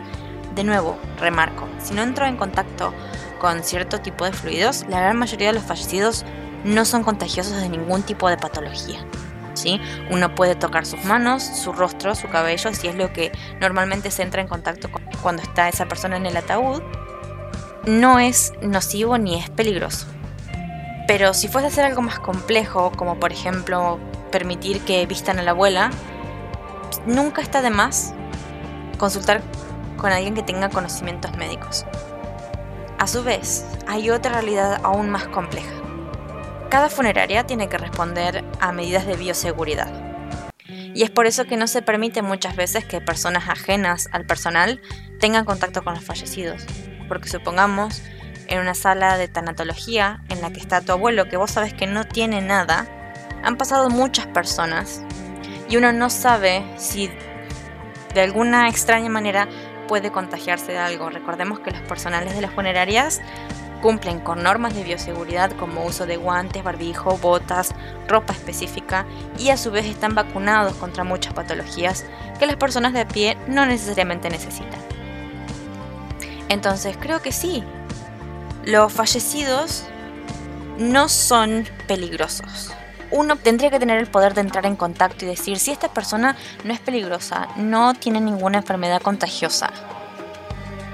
De 0.56 0.64
nuevo, 0.64 0.98
remarco, 1.20 1.68
si 1.80 1.94
no 1.94 2.02
entro 2.02 2.26
en 2.26 2.38
contacto 2.38 2.92
con 3.40 3.64
cierto 3.64 4.02
tipo 4.02 4.26
de 4.26 4.34
fluidos, 4.34 4.84
la 4.88 5.00
gran 5.00 5.20
mayoría 5.20 5.50
de 5.50 5.54
los 5.54 5.64
fallecidos 5.64 6.26
no 6.64 6.86
son 6.86 7.04
contagiosos 7.04 7.62
de 7.62 7.70
ningún 7.70 8.04
tipo 8.04 8.30
de 8.30 8.38
patología. 8.38 9.06
Uno 10.10 10.36
puede 10.36 10.56
tocar 10.56 10.86
sus 10.86 11.04
manos, 11.06 11.44
su 11.44 11.74
rostro, 11.74 12.16
su 12.16 12.28
cabello, 12.28 12.74
si 12.74 12.88
es 12.88 12.96
lo 12.96 13.14
que 13.14 13.32
normalmente 13.62 14.12
se 14.12 14.24
entra 14.24 14.42
en 14.42 14.48
contacto 14.48 14.90
cuando 15.22 15.42
está 15.42 15.70
esa 15.70 15.86
persona 15.86 16.18
en 16.18 16.26
el 16.26 16.38
ataúd. 16.38 16.82
No 17.86 18.20
es 18.20 18.54
nocivo 18.62 19.18
ni 19.18 19.40
es 19.40 19.50
peligroso. 19.50 20.08
Pero 21.08 21.34
si 21.34 21.48
fuese 21.48 21.68
a 21.68 21.70
hacer 21.70 21.86
algo 21.86 22.02
más 22.02 22.20
complejo, 22.20 22.92
como 22.96 23.20
por 23.20 23.32
ejemplo 23.32 24.00
permitir 24.32 24.82
que 24.82 25.06
vistan 25.06 25.40
a 25.40 25.44
la 25.44 25.52
abuela, 25.52 25.92
nunca 27.06 27.42
está 27.42 27.62
de 27.62 27.70
más 27.70 28.14
consultar 28.98 29.42
con 29.98 30.12
alguien 30.12 30.34
que 30.34 30.44
tenga 30.44 30.70
conocimientos 30.70 31.36
médicos. 31.38 31.86
A 33.00 33.08
su 33.08 33.24
vez, 33.24 33.66
hay 33.88 34.10
otra 34.10 34.34
realidad 34.34 34.80
aún 34.84 35.10
más 35.10 35.28
compleja 35.28 35.83
cada 36.74 36.90
funeraria 36.90 37.44
tiene 37.44 37.70
que 37.70 37.78
responder 37.78 38.44
a 38.60 38.72
medidas 38.72 39.06
de 39.06 39.16
bioseguridad. 39.16 39.94
Y 40.68 41.04
es 41.04 41.12
por 41.12 41.28
eso 41.28 41.46
que 41.46 41.56
no 41.56 41.68
se 41.68 41.84
permite 41.84 42.24
muchas 42.24 42.56
veces 42.56 42.84
que 42.84 43.00
personas 43.00 43.48
ajenas 43.48 44.10
al 44.12 44.26
personal 44.26 44.82
tengan 45.20 45.46
contacto 45.46 45.84
con 45.84 45.94
los 45.94 46.04
fallecidos. 46.04 46.66
Porque 47.08 47.30
supongamos 47.30 48.02
en 48.48 48.60
una 48.60 48.74
sala 48.74 49.20
de 49.20 49.28
tanatología 49.28 50.24
en 50.30 50.42
la 50.42 50.52
que 50.52 50.60
está 50.60 50.82
tu 50.82 50.94
abuelo, 50.94 51.30
que 51.30 51.38
vos 51.38 51.52
sabes 51.52 51.76
que 51.76 51.86
no 51.86 52.06
tiene 52.06 52.42
nada, 52.42 52.88
han 53.44 53.56
pasado 53.56 53.92
muchas 53.92 54.26
personas 54.26 55.04
y 55.70 55.78
uno 55.78 55.94
no 55.94 56.10
sabe 56.10 56.66
si 56.78 57.08
de 58.16 58.22
alguna 58.22 58.68
extraña 58.68 59.10
manera 59.10 59.48
puede 59.88 60.12
contagiarse 60.12 60.72
de 60.72 60.80
algo. 60.80 61.12
Recordemos 61.12 61.60
que 61.60 61.70
los 61.70 61.82
personales 61.82 62.34
de 62.34 62.42
las 62.42 62.52
funerarias 62.52 63.22
cumplen 63.84 64.22
con 64.22 64.42
normas 64.42 64.74
de 64.74 64.86
bioseguridad 64.86 65.52
como 65.52 65.84
uso 65.84 66.06
de 66.06 66.16
guantes, 66.16 66.64
barbijo, 66.64 67.18
botas, 67.18 67.76
ropa 68.08 68.32
específica 68.32 69.06
y 69.38 69.50
a 69.50 69.58
su 69.58 69.72
vez 69.72 69.86
están 69.86 70.16
vacunados 70.16 70.74
contra 70.76 71.04
muchas 71.04 71.34
patologías 71.34 72.06
que 72.40 72.48
las 72.48 72.56
personas 72.56 72.94
de 72.94 73.02
a 73.02 73.08
pie 73.10 73.38
no 73.50 73.66
necesariamente 73.66 74.30
necesitan. 74.30 74.80
Entonces 76.48 76.96
creo 76.98 77.22
que 77.22 77.34
sí, 77.34 77.62
los 78.64 78.94
fallecidos 78.94 79.84
no 80.78 81.10
son 81.10 81.68
peligrosos. 81.86 82.72
Uno 83.12 83.36
tendría 83.36 83.70
que 83.70 83.80
tener 83.80 84.00
el 84.00 84.08
poder 84.08 84.34
de 84.34 84.42
entrar 84.42 84.66
en 84.66 84.78
contacto 84.78 85.26
y 85.26 85.28
decir 85.28 85.60
si 85.60 85.72
esta 85.72 85.94
persona 85.94 86.38
no 86.64 86.74
es 86.74 86.80
peligrosa, 86.80 87.50
no 87.58 87.94
tiene 87.96 88.22
ninguna 88.22 88.60
enfermedad 88.60 89.02
contagiosa. 89.02 89.72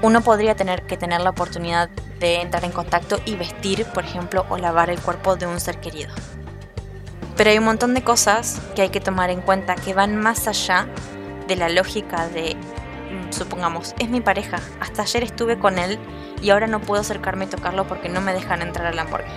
Uno 0.02 0.22
podría 0.22 0.54
tener 0.54 0.82
que 0.82 0.96
tener 0.96 1.20
la 1.20 1.30
oportunidad 1.30 1.90
de 2.18 2.40
entrar 2.40 2.64
en 2.64 2.72
contacto 2.72 3.18
y 3.26 3.36
vestir, 3.36 3.84
por 3.86 4.04
ejemplo, 4.04 4.46
o 4.48 4.56
lavar 4.56 4.88
el 4.88 4.98
cuerpo 4.98 5.36
de 5.36 5.46
un 5.46 5.60
ser 5.60 5.78
querido. 5.78 6.10
Pero 7.36 7.50
hay 7.50 7.58
un 7.58 7.64
montón 7.64 7.94
de 7.94 8.02
cosas 8.02 8.60
que 8.74 8.82
hay 8.82 8.88
que 8.88 9.00
tomar 9.00 9.30
en 9.30 9.40
cuenta 9.40 9.74
que 9.74 9.92
van 9.92 10.16
más 10.16 10.48
allá 10.48 10.86
de 11.46 11.56
la 11.56 11.68
lógica 11.68 12.28
de, 12.28 12.54
mm, 12.54 13.32
supongamos, 13.32 13.94
es 13.98 14.08
mi 14.08 14.20
pareja, 14.20 14.58
hasta 14.80 15.02
ayer 15.02 15.22
estuve 15.22 15.58
con 15.58 15.78
él 15.78 15.98
y 16.40 16.50
ahora 16.50 16.66
no 16.66 16.80
puedo 16.80 17.02
acercarme 17.02 17.44
y 17.44 17.48
tocarlo 17.48 17.86
porque 17.86 18.08
no 18.08 18.20
me 18.20 18.32
dejan 18.32 18.62
entrar 18.62 18.86
al 18.86 18.98
hamburguesa. 18.98 19.34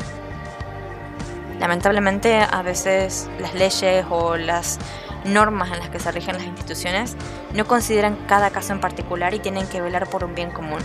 Lamentablemente 1.59 2.37
a 2.37 2.61
veces 2.61 3.29
las 3.39 3.53
leyes 3.53 4.05
o 4.09 4.37
las 4.37 4.79
normas 5.25 5.71
en 5.71 5.79
las 5.79 5.89
que 5.89 5.99
se 5.99 6.11
rigen 6.11 6.37
las 6.37 6.45
instituciones 6.45 7.15
no 7.53 7.65
consideran 7.65 8.17
cada 8.27 8.49
caso 8.49 8.73
en 8.73 8.79
particular 8.79 9.33
y 9.33 9.39
tienen 9.39 9.67
que 9.67 9.81
velar 9.81 10.09
por 10.09 10.23
un 10.23 10.35
bien 10.35 10.51
común. 10.51 10.79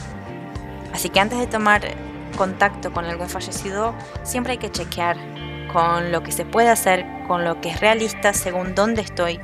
Así 0.92 1.10
que 1.10 1.20
antes 1.20 1.38
de 1.38 1.46
tomar 1.46 1.82
contacto 2.36 2.92
con 2.92 3.04
algún 3.04 3.28
fallecido, 3.28 3.94
siempre 4.22 4.52
hay 4.52 4.58
que 4.58 4.70
chequear 4.70 5.16
con 5.72 6.12
lo 6.12 6.22
que 6.22 6.32
se 6.32 6.44
puede 6.44 6.70
hacer, 6.70 7.04
con 7.26 7.44
lo 7.44 7.60
que 7.60 7.70
es 7.70 7.80
realista 7.80 8.32
según 8.32 8.74
dónde 8.74 9.02
estoy 9.02 9.40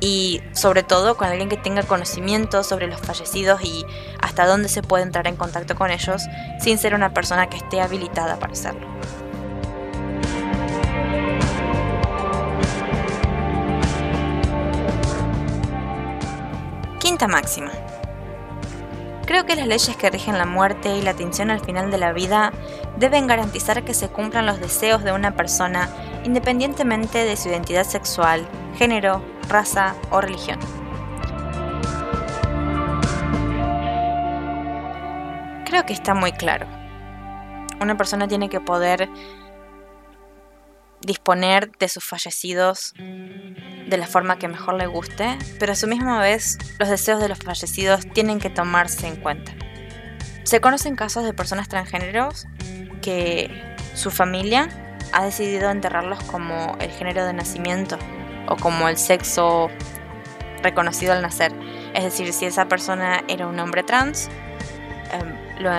y 0.00 0.42
sobre 0.52 0.82
todo 0.82 1.16
con 1.16 1.28
alguien 1.28 1.48
que 1.48 1.56
tenga 1.56 1.82
conocimiento 1.82 2.62
sobre 2.62 2.86
los 2.86 3.00
fallecidos 3.00 3.62
y 3.62 3.84
hasta 4.20 4.46
dónde 4.46 4.68
se 4.68 4.82
puede 4.82 5.04
entrar 5.04 5.26
en 5.26 5.36
contacto 5.36 5.74
con 5.74 5.90
ellos 5.90 6.22
sin 6.60 6.78
ser 6.78 6.94
una 6.94 7.14
persona 7.14 7.48
que 7.48 7.56
esté 7.56 7.80
habilitada 7.80 8.38
para 8.38 8.52
hacerlo. 8.52 8.86
Máxima. 17.24 17.70
Creo 19.24 19.46
que 19.46 19.56
las 19.56 19.66
leyes 19.66 19.96
que 19.96 20.10
rigen 20.10 20.38
la 20.38 20.44
muerte 20.44 20.96
y 20.96 21.02
la 21.02 21.12
atención 21.12 21.50
al 21.50 21.60
final 21.60 21.90
de 21.90 21.98
la 21.98 22.12
vida 22.12 22.52
deben 22.98 23.26
garantizar 23.26 23.82
que 23.82 23.94
se 23.94 24.08
cumplan 24.08 24.46
los 24.46 24.60
deseos 24.60 25.02
de 25.02 25.12
una 25.12 25.34
persona 25.34 25.88
independientemente 26.24 27.24
de 27.24 27.36
su 27.36 27.48
identidad 27.48 27.84
sexual, 27.84 28.46
género, 28.76 29.22
raza 29.48 29.94
o 30.10 30.20
religión. 30.20 30.60
Creo 35.64 35.84
que 35.86 35.92
está 35.92 36.14
muy 36.14 36.32
claro. 36.32 36.66
Una 37.80 37.96
persona 37.96 38.28
tiene 38.28 38.48
que 38.48 38.60
poder 38.60 39.08
disponer 41.06 41.70
de 41.78 41.88
sus 41.88 42.04
fallecidos 42.04 42.92
de 42.96 43.96
la 43.96 44.06
forma 44.06 44.38
que 44.38 44.48
mejor 44.48 44.74
le 44.74 44.86
guste, 44.86 45.38
pero 45.58 45.72
a 45.72 45.76
su 45.76 45.86
misma 45.86 46.20
vez 46.20 46.58
los 46.78 46.88
deseos 46.88 47.20
de 47.20 47.28
los 47.28 47.38
fallecidos 47.38 48.06
tienen 48.12 48.40
que 48.40 48.50
tomarse 48.50 49.06
en 49.06 49.16
cuenta. 49.16 49.52
Se 50.42 50.60
conocen 50.60 50.96
casos 50.96 51.24
de 51.24 51.32
personas 51.32 51.68
transgéneros 51.68 52.46
que 53.02 53.50
su 53.94 54.10
familia 54.10 54.68
ha 55.12 55.24
decidido 55.24 55.70
enterrarlos 55.70 56.22
como 56.24 56.76
el 56.80 56.90
género 56.90 57.24
de 57.24 57.32
nacimiento 57.32 57.98
o 58.48 58.56
como 58.56 58.88
el 58.88 58.98
sexo 58.98 59.70
reconocido 60.62 61.12
al 61.12 61.22
nacer. 61.22 61.52
Es 61.94 62.02
decir, 62.02 62.32
si 62.32 62.46
esa 62.46 62.66
persona 62.66 63.22
era 63.28 63.46
un 63.46 63.58
hombre 63.60 63.84
trans, 63.84 64.28
em, 65.12 65.62
lo, 65.62 65.70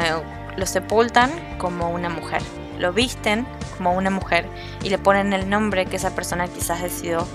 lo 0.55 0.65
sepultan 0.65 1.31
como 1.57 1.91
una 1.91 2.09
mujer, 2.09 2.41
lo 2.79 2.93
visten 2.93 3.45
como 3.77 3.93
una 3.93 4.09
mujer 4.09 4.45
y 4.83 4.89
le 4.89 4.97
ponen 4.97 5.33
el 5.33 5.49
nombre 5.49 5.85
que 5.85 5.95
esa 5.95 6.15
persona 6.15 6.47
quizás 6.47 6.81
decidió 6.81 7.27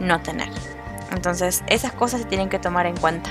no 0.00 0.20
tener. 0.20 0.48
Entonces, 1.12 1.62
esas 1.66 1.92
cosas 1.92 2.22
se 2.22 2.26
tienen 2.26 2.48
que 2.48 2.58
tomar 2.58 2.86
en 2.86 2.96
cuenta. 2.96 3.30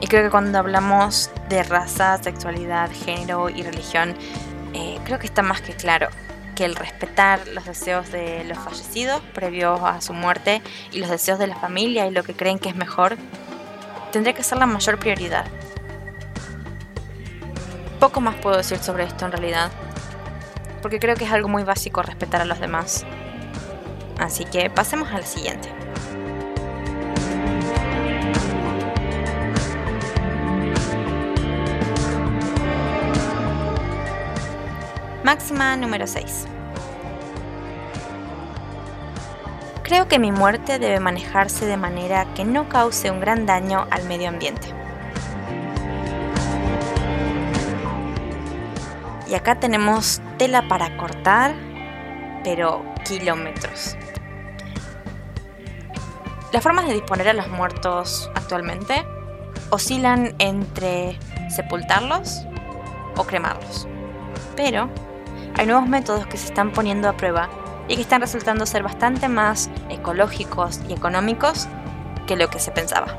Y 0.00 0.06
creo 0.06 0.24
que 0.24 0.30
cuando 0.30 0.58
hablamos 0.58 1.30
de 1.48 1.62
raza, 1.62 2.18
sexualidad, 2.22 2.90
género 3.04 3.48
y 3.48 3.62
religión, 3.62 4.14
eh, 4.74 4.98
creo 5.04 5.18
que 5.18 5.26
está 5.26 5.42
más 5.42 5.60
que 5.62 5.74
claro 5.74 6.08
que 6.54 6.64
el 6.64 6.74
respetar 6.74 7.46
los 7.48 7.64
deseos 7.64 8.10
de 8.12 8.44
los 8.44 8.58
fallecidos 8.58 9.22
previos 9.32 9.80
a 9.82 10.00
su 10.00 10.12
muerte 10.12 10.60
y 10.90 10.98
los 10.98 11.08
deseos 11.08 11.38
de 11.38 11.46
la 11.46 11.56
familia 11.56 12.06
y 12.06 12.10
lo 12.10 12.24
que 12.24 12.34
creen 12.34 12.58
que 12.58 12.68
es 12.68 12.76
mejor, 12.76 13.16
tendría 14.12 14.34
que 14.34 14.42
ser 14.42 14.58
la 14.58 14.66
mayor 14.66 14.98
prioridad. 14.98 15.46
Poco 17.98 18.20
más 18.20 18.34
puedo 18.36 18.56
decir 18.56 18.78
sobre 18.78 19.04
esto 19.04 19.24
en 19.24 19.32
realidad, 19.32 19.70
porque 20.82 20.98
creo 20.98 21.14
que 21.14 21.24
es 21.24 21.32
algo 21.32 21.48
muy 21.48 21.62
básico 21.62 22.02
respetar 22.02 22.42
a 22.42 22.44
los 22.44 22.60
demás. 22.60 23.06
Así 24.18 24.44
que 24.44 24.68
pasemos 24.68 25.10
al 25.12 25.24
siguiente. 25.24 25.72
Máxima 35.24 35.76
número 35.76 36.06
6. 36.06 36.46
Creo 39.84 40.08
que 40.08 40.18
mi 40.18 40.32
muerte 40.32 40.78
debe 40.78 41.00
manejarse 41.00 41.64
de 41.64 41.76
manera 41.76 42.26
que 42.34 42.44
no 42.44 42.68
cause 42.68 43.10
un 43.10 43.20
gran 43.20 43.46
daño 43.46 43.86
al 43.90 44.04
medio 44.04 44.28
ambiente. 44.28 44.81
Y 49.32 49.34
acá 49.34 49.58
tenemos 49.58 50.20
tela 50.36 50.68
para 50.68 50.94
cortar, 50.98 51.54
pero 52.44 52.84
kilómetros. 53.02 53.96
Las 56.52 56.62
formas 56.62 56.86
de 56.86 56.92
disponer 56.92 57.30
a 57.30 57.32
los 57.32 57.48
muertos 57.48 58.30
actualmente 58.34 59.06
oscilan 59.70 60.34
entre 60.38 61.18
sepultarlos 61.48 62.44
o 63.16 63.24
cremarlos. 63.24 63.88
Pero 64.54 64.90
hay 65.56 65.64
nuevos 65.64 65.88
métodos 65.88 66.26
que 66.26 66.36
se 66.36 66.48
están 66.48 66.70
poniendo 66.70 67.08
a 67.08 67.16
prueba 67.16 67.48
y 67.88 67.96
que 67.96 68.02
están 68.02 68.20
resultando 68.20 68.66
ser 68.66 68.82
bastante 68.82 69.28
más 69.28 69.70
ecológicos 69.88 70.78
y 70.90 70.92
económicos 70.92 71.68
que 72.26 72.36
lo 72.36 72.50
que 72.50 72.58
se 72.58 72.70
pensaba. 72.70 73.18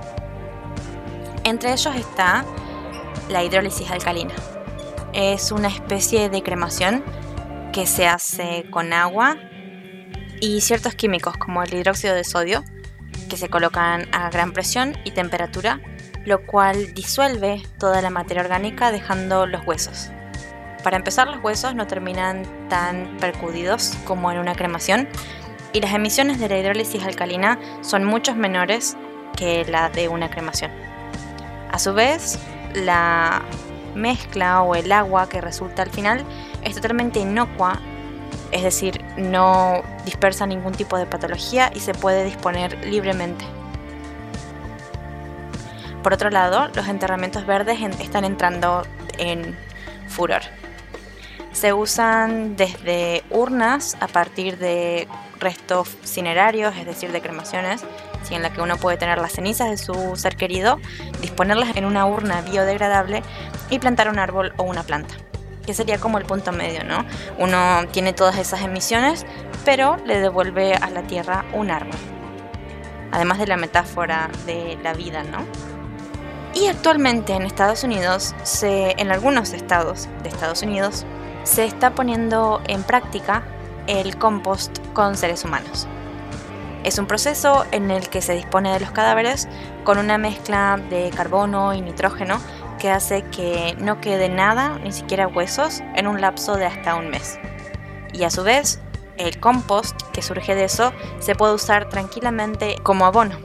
Entre 1.43 1.73
ellos 1.73 1.95
está 1.95 2.45
la 3.29 3.43
hidrólisis 3.43 3.89
alcalina. 3.89 4.35
Es 5.13 5.51
una 5.51 5.67
especie 5.67 6.29
de 6.29 6.41
cremación 6.41 7.03
que 7.71 7.85
se 7.85 8.07
hace 8.07 8.65
con 8.71 8.93
agua 8.93 9.37
y 10.41 10.61
ciertos 10.61 10.95
químicos 10.95 11.37
como 11.37 11.61
el 11.61 11.71
hidróxido 11.71 12.15
de 12.15 12.23
sodio 12.23 12.63
que 13.29 13.37
se 13.37 13.47
colocan 13.47 14.07
a 14.11 14.31
gran 14.31 14.53
presión 14.53 14.97
y 15.05 15.11
temperatura, 15.11 15.79
lo 16.25 16.45
cual 16.45 16.95
disuelve 16.95 17.61
toda 17.77 18.01
la 18.01 18.09
materia 18.09 18.41
orgánica 18.41 18.91
dejando 18.91 19.45
los 19.45 19.65
huesos. 19.67 20.09
Para 20.83 20.97
empezar, 20.97 21.27
los 21.27 21.43
huesos 21.43 21.75
no 21.75 21.85
terminan 21.85 22.43
tan 22.67 23.17
percudidos 23.17 23.93
como 24.05 24.31
en 24.31 24.39
una 24.39 24.55
cremación 24.55 25.07
y 25.73 25.79
las 25.79 25.93
emisiones 25.93 26.39
de 26.39 26.49
la 26.49 26.57
hidrólisis 26.57 27.03
alcalina 27.03 27.59
son 27.81 28.03
mucho 28.03 28.33
menores 28.35 28.97
que 29.37 29.63
las 29.65 29.93
de 29.93 30.07
una 30.07 30.29
cremación. 30.29 30.71
A 31.71 31.77
su 31.77 31.93
vez, 31.93 32.39
la 32.73 33.43
mezcla 33.95 34.61
o 34.61 34.75
el 34.75 34.91
agua 34.91 35.29
que 35.29 35.41
resulta 35.41 35.81
al 35.81 35.89
final 35.89 36.23
es 36.63 36.75
totalmente 36.75 37.19
inocua, 37.19 37.79
es 38.51 38.63
decir, 38.63 39.03
no 39.17 39.81
dispersa 40.05 40.45
ningún 40.45 40.73
tipo 40.73 40.97
de 40.97 41.05
patología 41.05 41.71
y 41.73 41.79
se 41.79 41.93
puede 41.93 42.23
disponer 42.23 42.85
libremente. 42.85 43.45
Por 46.03 46.13
otro 46.13 46.29
lado, 46.29 46.67
los 46.75 46.87
enterramientos 46.87 47.45
verdes 47.45 47.79
están 47.99 48.25
entrando 48.25 48.85
en 49.17 49.57
furor. 50.07 50.41
Se 51.53 51.71
usan 51.71 52.55
desde 52.57 53.23
urnas 53.29 53.95
a 54.01 54.07
partir 54.07 54.57
de 54.57 55.07
restos 55.39 55.87
cinerarios, 56.03 56.75
es 56.75 56.85
decir, 56.85 57.11
de 57.11 57.21
cremaciones, 57.21 57.85
en 58.31 58.41
la 58.41 58.51
que 58.51 58.61
uno 58.61 58.77
puede 58.77 58.97
tener 58.97 59.17
las 59.17 59.33
cenizas 59.33 59.69
de 59.69 59.77
su 59.77 60.15
ser 60.15 60.35
querido, 60.35 60.79
disponerlas 61.21 61.75
en 61.75 61.85
una 61.85 62.05
urna 62.05 62.41
biodegradable 62.41 63.23
y 63.69 63.79
plantar 63.79 64.09
un 64.09 64.19
árbol 64.19 64.53
o 64.57 64.63
una 64.63 64.83
planta. 64.83 65.15
Que 65.65 65.73
sería 65.73 65.97
como 65.97 66.17
el 66.17 66.25
punto 66.25 66.51
medio, 66.51 66.83
¿no? 66.83 67.05
Uno 67.37 67.85
tiene 67.91 68.13
todas 68.13 68.37
esas 68.37 68.61
emisiones, 68.61 69.25
pero 69.63 69.97
le 70.05 70.19
devuelve 70.19 70.73
a 70.75 70.89
la 70.89 71.03
tierra 71.03 71.45
un 71.53 71.71
árbol. 71.71 71.97
Además 73.11 73.37
de 73.37 73.47
la 73.47 73.57
metáfora 73.57 74.29
de 74.45 74.77
la 74.83 74.93
vida, 74.93 75.23
¿no? 75.23 75.45
Y 76.53 76.67
actualmente 76.67 77.33
en 77.33 77.43
Estados 77.43 77.83
Unidos, 77.83 78.35
en 78.61 79.11
algunos 79.11 79.53
estados 79.53 80.07
de 80.21 80.29
Estados 80.29 80.61
Unidos, 80.61 81.05
se 81.43 81.65
está 81.65 81.95
poniendo 81.95 82.61
en 82.67 82.83
práctica 82.83 83.43
el 83.87 84.17
compost 84.17 84.79
con 84.93 85.17
seres 85.17 85.43
humanos. 85.43 85.87
Es 86.83 86.99
un 86.99 87.05
proceso 87.05 87.65
en 87.71 87.91
el 87.91 88.09
que 88.09 88.21
se 88.21 88.33
dispone 88.33 88.73
de 88.73 88.81
los 88.81 88.91
cadáveres 88.91 89.47
con 89.85 89.97
una 89.97 90.17
mezcla 90.17 90.79
de 90.89 91.11
carbono 91.15 91.73
y 91.73 91.81
nitrógeno 91.81 92.39
que 92.77 92.89
hace 92.89 93.23
que 93.23 93.75
no 93.79 94.01
quede 94.01 94.27
nada, 94.27 94.77
ni 94.83 94.91
siquiera 94.91 95.27
huesos, 95.27 95.81
en 95.95 96.07
un 96.07 96.19
lapso 96.19 96.55
de 96.55 96.65
hasta 96.65 96.95
un 96.95 97.09
mes. 97.09 97.39
Y 98.11 98.25
a 98.25 98.29
su 98.29 98.43
vez, 98.43 98.81
el 99.17 99.39
compost 99.39 100.01
que 100.11 100.21
surge 100.21 100.55
de 100.55 100.65
eso 100.65 100.91
se 101.19 101.35
puede 101.35 101.53
usar 101.53 101.87
tranquilamente 101.87 102.75
como 102.83 103.05
abono. 103.05 103.37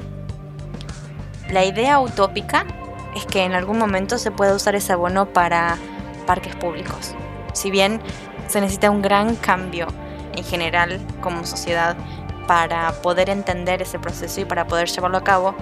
La 1.48 1.64
idea 1.64 2.00
utópica 2.00 2.66
es 3.14 3.24
que 3.24 3.44
en 3.44 3.54
algún 3.54 3.78
momento 3.78 4.18
se 4.18 4.32
pueda 4.32 4.54
usar 4.54 4.74
ese 4.74 4.92
abono 4.92 5.26
para 5.32 5.78
parques 6.26 6.56
públicos. 6.56 7.14
Si 7.52 7.70
bien 7.70 8.00
se 8.48 8.60
necesita 8.60 8.90
un 8.90 9.02
gran 9.02 9.36
cambio 9.36 9.86
en 10.34 10.44
general 10.44 11.00
como 11.20 11.44
sociedad 11.44 11.96
para 12.48 13.02
poder 13.02 13.28
entender 13.28 13.82
ese 13.82 14.00
proceso 14.00 14.40
y 14.40 14.46
para 14.46 14.66
poder 14.66 14.88
llevarlo 14.88 15.18
a 15.18 15.22
cabo, 15.22 15.54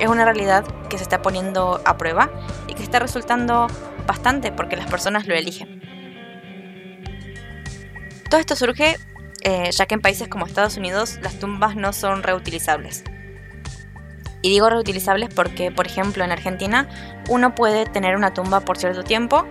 es 0.00 0.08
una 0.08 0.24
realidad 0.24 0.64
que 0.88 0.96
se 0.96 1.02
está 1.02 1.22
poniendo 1.22 1.82
a 1.84 1.98
prueba 1.98 2.30
y 2.66 2.74
que 2.74 2.82
está 2.82 2.98
resultando 2.98 3.66
bastante 4.06 4.50
porque 4.50 4.74
las 4.74 4.90
personas 4.90 5.26
lo 5.26 5.34
eligen. 5.34 5.82
Todo 8.30 8.40
esto 8.40 8.56
surge 8.56 8.96
eh, 9.42 9.70
ya 9.70 9.86
que 9.86 9.94
en 9.94 10.00
países 10.00 10.28
como 10.28 10.46
Estados 10.46 10.78
Unidos 10.78 11.18
las 11.22 11.38
tumbas 11.38 11.76
no 11.76 11.92
son 11.92 12.22
reutilizables. 12.22 13.04
Y 14.40 14.50
digo 14.50 14.70
reutilizables 14.70 15.28
porque, 15.34 15.70
por 15.70 15.86
ejemplo, 15.86 16.24
en 16.24 16.32
Argentina 16.32 16.88
uno 17.28 17.54
puede 17.54 17.84
tener 17.84 18.16
una 18.16 18.32
tumba 18.32 18.60
por 18.60 18.78
cierto 18.78 19.02
tiempo 19.02 19.46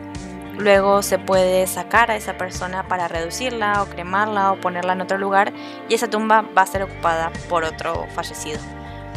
Luego 0.57 1.03
se 1.03 1.19
puede 1.19 1.67
sacar 1.67 2.09
a 2.09 2.15
esa 2.15 2.37
persona 2.37 2.87
para 2.87 3.07
reducirla 3.07 3.83
o 3.83 3.85
cremarla 3.85 4.51
o 4.51 4.59
ponerla 4.59 4.93
en 4.93 5.01
otro 5.01 5.19
lugar 5.19 5.53
y 5.87 5.93
esa 5.93 6.09
tumba 6.09 6.43
va 6.57 6.63
a 6.63 6.67
ser 6.67 6.81
ocupada 6.81 7.31
por 7.47 7.63
otro 7.63 8.07
fallecido. 8.15 8.59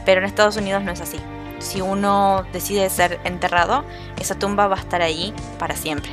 Pero 0.04 0.20
en 0.20 0.26
Estados 0.26 0.56
Unidos 0.56 0.82
no 0.82 0.92
es 0.92 1.00
así. 1.00 1.18
Si 1.58 1.80
uno 1.80 2.44
decide 2.52 2.88
ser 2.90 3.20
enterrado, 3.24 3.84
esa 4.18 4.38
tumba 4.38 4.66
va 4.66 4.76
a 4.76 4.80
estar 4.80 5.02
ahí 5.02 5.34
para 5.58 5.76
siempre. 5.76 6.10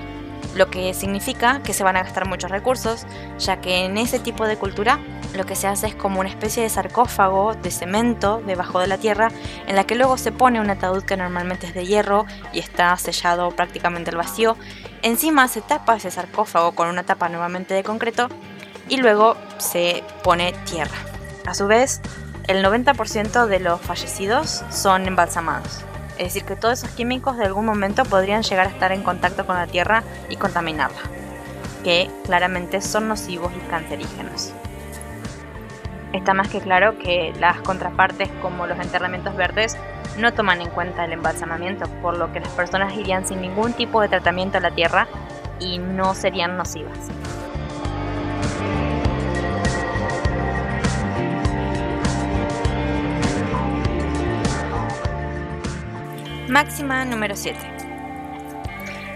Lo 0.58 0.72
que 0.72 0.96
significa 0.96 1.62
que 1.62 1.72
se 1.72 1.84
van 1.84 1.98
a 1.98 2.04
gastar 2.04 2.28
muchos 2.28 2.50
recursos, 2.50 3.06
ya 3.38 3.62
que 3.62 3.86
en 3.86 3.96
ese 4.00 4.18
tipo 4.18 4.48
de 4.48 4.58
cultura 4.58 5.00
lo 5.36 5.46
que 5.46 5.56
se 5.56 5.68
hace 5.68 5.86
es 5.86 5.94
como 5.94 6.20
una 6.20 6.30
especie 6.30 6.64
de 6.64 6.70
sarcófago 6.70 7.54
de 7.54 7.70
cemento 7.70 8.42
debajo 8.44 8.80
de 8.80 8.88
la 8.88 8.98
tierra, 8.98 9.30
en 9.68 9.76
la 9.76 9.84
que 9.84 9.94
luego 9.94 10.18
se 10.18 10.32
pone 10.32 10.60
un 10.60 10.72
ataúd 10.72 11.04
que 11.04 11.16
normalmente 11.16 11.68
es 11.68 11.76
de 11.76 11.86
hierro 11.86 12.26
y 12.54 12.60
está 12.60 12.98
sellado 12.98 13.52
prácticamente 13.52 14.10
al 14.10 14.18
vacío. 14.18 14.58
Encima 15.04 15.48
se 15.48 15.62
tapa 15.62 15.98
ese 15.98 16.10
sarcófago 16.10 16.72
con 16.72 16.88
una 16.88 17.04
tapa 17.04 17.30
nuevamente 17.30 17.76
de 17.76 17.84
concreto 17.84 18.28
y 18.90 18.98
luego 18.98 19.38
se 19.60 20.04
pone 20.24 20.56
tierra. 20.66 20.98
A 21.46 21.54
su 21.54 21.68
vez, 21.68 22.02
el 22.48 22.66
90% 22.66 23.46
de 23.46 23.60
los 23.60 23.80
fallecidos 23.80 24.64
son 24.72 25.06
embalsamados. 25.06 25.86
Es 26.18 26.34
decir, 26.34 26.46
que 26.46 26.56
todos 26.56 26.80
esos 26.80 26.96
químicos 26.96 27.38
de 27.38 27.46
algún 27.46 27.66
momento 27.66 28.04
podrían 28.04 28.42
llegar 28.42 28.68
a 28.68 28.70
estar 28.70 28.92
en 28.92 29.04
contacto 29.04 29.46
con 29.46 29.56
la 29.56 29.68
tierra 29.68 30.04
y 30.30 30.36
contaminarla, 30.36 30.98
que 31.84 32.10
claramente 32.26 32.82
son 32.82 33.08
nocivos 33.08 33.52
y 33.56 33.70
cancerígenos. 33.70 34.54
Está 36.14 36.34
más 36.34 36.50
que 36.50 36.60
claro 36.60 36.98
que 36.98 37.34
las 37.40 37.62
contrapartes 37.62 38.30
como 38.42 38.66
los 38.66 38.80
enterramientos 38.80 39.36
verdes 39.36 39.78
no 40.18 40.34
toman 40.34 40.62
en 40.62 40.70
cuenta 40.70 41.06
el 41.06 41.14
embalsamamiento, 41.14 41.88
por 42.02 42.18
lo 42.18 42.34
que 42.34 42.40
las 42.40 42.50
personas 42.50 42.96
irían 42.98 43.28
sin 43.28 43.42
ningún 43.42 43.74
tipo 43.74 44.02
de 44.02 44.08
tratamiento 44.08 44.58
a 44.58 44.62
la 44.62 44.72
tierra 44.72 45.08
y 45.60 45.78
no 45.78 46.16
serían 46.16 46.58
nocivas. 46.58 46.98
Máxima 56.50 57.04
número 57.04 57.36
7. 57.36 57.60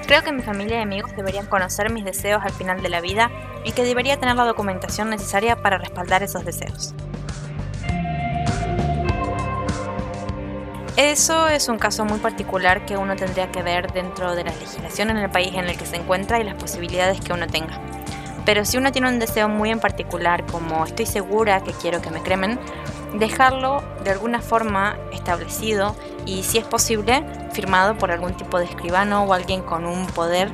Creo 0.05 0.21
que 0.21 0.33
mi 0.33 0.41
familia 0.41 0.79
y 0.79 0.81
amigos 0.81 1.15
deberían 1.15 1.45
conocer 1.45 1.89
mis 1.89 2.03
deseos 2.03 2.43
al 2.43 2.51
final 2.51 2.81
de 2.81 2.89
la 2.89 2.99
vida 2.99 3.31
y 3.63 3.71
que 3.71 3.85
debería 3.85 4.17
tener 4.17 4.35
la 4.35 4.43
documentación 4.43 5.09
necesaria 5.09 5.55
para 5.55 5.77
respaldar 5.77 6.23
esos 6.23 6.43
deseos. 6.43 6.93
Eso 10.97 11.47
es 11.47 11.69
un 11.69 11.77
caso 11.77 12.03
muy 12.03 12.19
particular 12.19 12.85
que 12.85 12.97
uno 12.97 13.15
tendría 13.15 13.49
que 13.49 13.63
ver 13.63 13.93
dentro 13.93 14.35
de 14.35 14.43
la 14.43 14.51
legislación 14.51 15.09
en 15.09 15.17
el 15.17 15.29
país 15.29 15.53
en 15.53 15.69
el 15.69 15.77
que 15.77 15.85
se 15.85 15.95
encuentra 15.95 16.41
y 16.41 16.43
las 16.43 16.55
posibilidades 16.55 17.21
que 17.21 17.31
uno 17.31 17.47
tenga. 17.47 17.79
Pero 18.43 18.65
si 18.65 18.77
uno 18.77 18.91
tiene 18.91 19.07
un 19.07 19.19
deseo 19.19 19.47
muy 19.47 19.69
en 19.69 19.79
particular, 19.79 20.45
como 20.47 20.83
estoy 20.83 21.05
segura 21.05 21.63
que 21.63 21.71
quiero 21.71 22.01
que 22.01 22.09
me 22.09 22.21
cremen, 22.21 22.59
dejarlo 23.13 23.83
de 24.03 24.11
alguna 24.11 24.41
forma 24.41 24.97
establecido 25.11 25.95
y 26.25 26.43
si 26.43 26.57
es 26.57 26.65
posible 26.65 27.25
firmado 27.51 27.97
por 27.97 28.11
algún 28.11 28.33
tipo 28.35 28.59
de 28.59 28.65
escribano 28.65 29.23
o 29.23 29.33
alguien 29.33 29.61
con 29.61 29.85
un 29.85 30.07
poder 30.07 30.49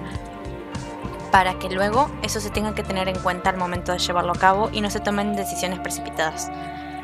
para 1.31 1.59
que 1.59 1.69
luego 1.69 2.09
eso 2.23 2.39
se 2.39 2.49
tenga 2.49 2.73
que 2.73 2.83
tener 2.83 3.07
en 3.09 3.19
cuenta 3.19 3.49
al 3.49 3.57
momento 3.57 3.91
de 3.91 3.99
llevarlo 3.99 4.31
a 4.31 4.39
cabo 4.39 4.69
y 4.71 4.81
no 4.81 4.89
se 4.89 4.99
tomen 4.99 5.35
decisiones 5.35 5.79
precipitadas. 5.79 6.49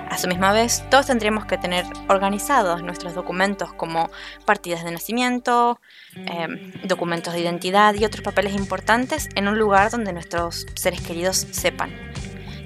A 0.10 0.18
su 0.18 0.28
misma 0.28 0.54
vez, 0.54 0.84
todos 0.92 1.08
tendríamos 1.08 1.46
que 1.46 1.58
tener 1.58 1.86
organizados 2.08 2.84
nuestros 2.84 3.16
documentos 3.16 3.74
como 3.74 4.12
partidas 4.46 4.84
de 4.84 4.92
nacimiento, 4.92 5.80
em, 6.16 6.72
documentos 6.84 7.34
de 7.34 7.40
identidad 7.40 7.96
y 7.96 8.06
otros 8.06 8.24
papeles 8.24 8.54
importantes 8.54 9.30
en 9.36 9.48
un 9.48 9.58
lugar 9.58 9.90
donde 9.90 10.14
nuestros 10.14 10.68
seres 10.76 11.02
queridos 11.02 11.48
sepan. 11.52 11.92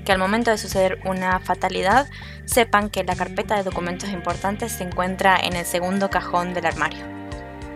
Que 0.07 0.13
al 0.13 0.19
momento 0.19 0.51
de 0.51 0.57
suceder 0.57 1.01
una 1.03 1.37
fatalidad, 1.41 2.07
sepan 2.45 2.89
que 2.89 3.03
la 3.03 3.17
carpeta 3.17 3.57
de 3.57 3.63
documentos 3.63 4.09
importantes 4.11 4.71
se 4.71 4.85
encuentra 4.85 5.35
en 5.35 5.53
el 5.53 5.65
segundo 5.65 6.09
cajón 6.09 6.53
del 6.53 6.65
armario, 6.65 7.03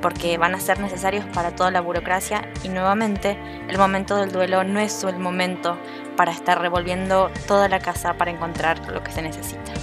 porque 0.01 0.37
van 0.37 0.55
a 0.55 0.61
ser 0.61 0.79
necesarios 0.79 1.25
para 1.33 1.53
toda 1.57 1.71
la 1.71 1.81
burocracia 1.81 2.49
y 2.63 2.69
nuevamente 2.69 3.37
el 3.67 3.77
momento 3.77 4.15
del 4.15 4.31
duelo 4.31 4.63
no 4.63 4.79
es 4.79 5.03
el 5.03 5.19
momento 5.19 5.77
para 6.15 6.31
estar 6.31 6.61
revolviendo 6.61 7.29
toda 7.49 7.67
la 7.67 7.79
casa 7.79 8.13
para 8.13 8.31
encontrar 8.31 8.79
lo 8.87 9.03
que 9.03 9.11
se 9.11 9.21
necesita. 9.21 9.73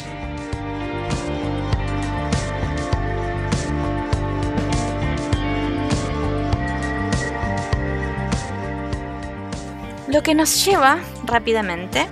Lo 10.07 10.23
que 10.23 10.35
nos 10.35 10.65
lleva 10.65 10.97
rápidamente 11.27 12.09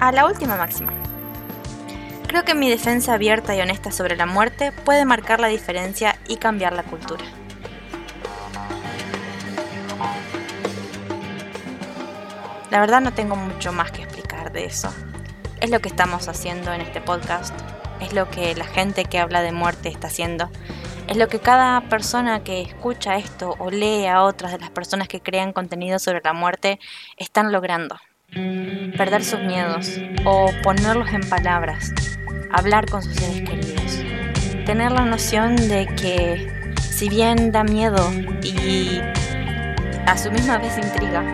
a 0.00 0.12
la 0.12 0.26
última 0.26 0.56
máxima. 0.56 0.92
Creo 2.26 2.44
que 2.44 2.54
mi 2.54 2.70
defensa 2.70 3.14
abierta 3.14 3.54
y 3.54 3.60
honesta 3.60 3.92
sobre 3.92 4.16
la 4.16 4.24
muerte 4.24 4.72
puede 4.72 5.04
marcar 5.04 5.40
la 5.40 5.48
diferencia 5.48 6.18
y 6.26 6.36
cambiar 6.36 6.72
la 6.72 6.82
cultura. 6.82 7.24
La 12.70 12.80
verdad 12.80 13.00
no 13.00 13.12
tengo 13.12 13.36
mucho 13.36 13.72
más 13.72 13.90
que 13.90 14.02
explicar 14.02 14.52
de 14.52 14.64
eso. 14.64 14.94
Es 15.60 15.70
lo 15.70 15.80
que 15.80 15.88
estamos 15.88 16.28
haciendo 16.28 16.72
en 16.72 16.80
este 16.80 17.00
podcast, 17.00 17.54
es 18.00 18.12
lo 18.12 18.30
que 18.30 18.54
la 18.54 18.64
gente 18.64 19.04
que 19.04 19.18
habla 19.18 19.42
de 19.42 19.52
muerte 19.52 19.88
está 19.88 20.06
haciendo, 20.06 20.48
es 21.08 21.16
lo 21.16 21.28
que 21.28 21.40
cada 21.40 21.80
persona 21.88 22.44
que 22.44 22.62
escucha 22.62 23.16
esto 23.16 23.56
o 23.58 23.70
lee 23.70 24.06
a 24.06 24.22
otras 24.22 24.52
de 24.52 24.60
las 24.60 24.70
personas 24.70 25.08
que 25.08 25.20
crean 25.20 25.52
contenido 25.52 25.98
sobre 25.98 26.20
la 26.22 26.32
muerte 26.32 26.78
están 27.16 27.52
logrando. 27.52 27.96
Perder 28.32 29.24
sus 29.24 29.40
miedos 29.40 29.98
o 30.24 30.50
ponerlos 30.62 31.08
en 31.12 31.28
palabras, 31.28 31.92
hablar 32.52 32.86
con 32.86 33.02
sus 33.02 33.14
seres 33.14 33.40
queridos, 33.40 34.04
tener 34.64 34.92
la 34.92 35.04
noción 35.04 35.56
de 35.56 35.86
que 35.96 36.48
si 36.80 37.08
bien 37.08 37.50
da 37.50 37.64
miedo 37.64 38.08
y 38.44 39.00
a 40.06 40.16
su 40.16 40.30
misma 40.30 40.58
vez 40.58 40.78
intriga, 40.78 41.24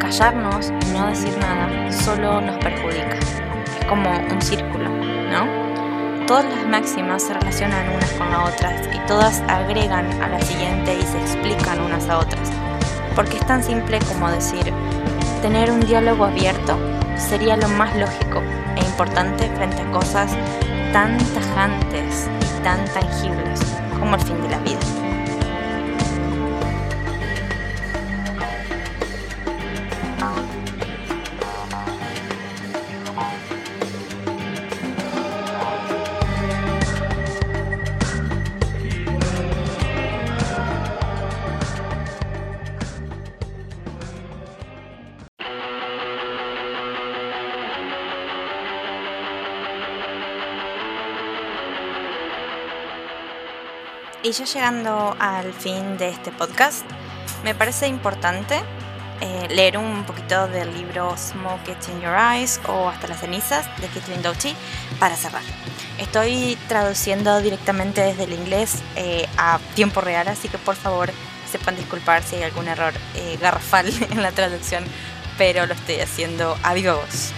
callarnos 0.00 0.70
y 0.70 0.98
no 0.98 1.06
decir 1.06 1.36
nada 1.38 1.92
solo 1.92 2.40
nos 2.40 2.56
perjudica. 2.56 3.16
Es 3.78 3.86
como 3.88 4.10
un 4.10 4.42
círculo, 4.42 4.88
¿no? 4.88 6.26
Todas 6.26 6.46
las 6.46 6.66
máximas 6.66 7.22
se 7.22 7.34
relacionan 7.34 7.90
unas 7.90 8.10
con 8.14 8.28
las 8.32 8.54
otras 8.54 8.88
y 8.92 8.98
todas 9.06 9.40
agregan 9.46 10.10
a 10.20 10.28
la 10.28 10.40
siguiente 10.40 10.98
y 10.98 11.02
se 11.02 11.20
explican 11.20 11.80
unas 11.80 12.08
a 12.08 12.18
otras. 12.18 12.50
Porque 13.14 13.36
es 13.36 13.46
tan 13.46 13.62
simple 13.62 14.00
como 14.08 14.28
decir, 14.28 14.72
tener 15.44 15.70
un 15.70 15.80
diálogo 15.80 16.24
abierto 16.24 16.74
sería 17.18 17.54
lo 17.58 17.68
más 17.68 17.94
lógico 17.96 18.40
e 18.76 18.80
importante 18.82 19.46
frente 19.56 19.82
a 19.82 19.90
cosas 19.90 20.32
tan 20.90 21.18
tajantes 21.18 22.30
y 22.40 22.62
tan 22.62 22.82
tangibles 22.86 23.60
como 24.00 24.14
el 24.14 24.22
fin 24.22 24.40
de 24.40 24.48
la 24.48 24.58
vida. 24.60 25.03
Ya 54.34 54.44
llegando 54.46 55.16
al 55.20 55.52
fin 55.52 55.96
de 55.96 56.08
este 56.08 56.32
podcast, 56.32 56.84
me 57.44 57.54
parece 57.54 57.86
importante 57.86 58.60
eh, 59.20 59.46
leer 59.48 59.78
un 59.78 60.02
poquito 60.04 60.48
del 60.48 60.74
libro 60.74 61.16
Smoke 61.16 61.70
It 61.70 61.88
in 61.88 62.00
Your 62.00 62.16
Eyes 62.16 62.60
o 62.66 62.88
Hasta 62.88 63.06
las 63.06 63.20
cenizas 63.20 63.64
de 63.80 63.86
Kathleen 63.86 64.22
Doughty 64.22 64.56
para 64.98 65.14
cerrar. 65.14 65.42
Estoy 65.98 66.58
traduciendo 66.66 67.40
directamente 67.40 68.00
desde 68.00 68.24
el 68.24 68.32
inglés 68.32 68.82
eh, 68.96 69.28
a 69.36 69.60
tiempo 69.76 70.00
real, 70.00 70.26
así 70.26 70.48
que 70.48 70.58
por 70.58 70.74
favor 70.74 71.10
sepan 71.48 71.76
disculpar 71.76 72.24
si 72.24 72.34
hay 72.34 72.42
algún 72.42 72.66
error 72.66 72.92
eh, 73.14 73.38
garrafal 73.40 73.86
en 74.10 74.20
la 74.20 74.32
traducción, 74.32 74.84
pero 75.38 75.66
lo 75.66 75.74
estoy 75.74 76.00
haciendo 76.00 76.58
a 76.64 76.74
viva 76.74 76.94
voz. 76.94 77.32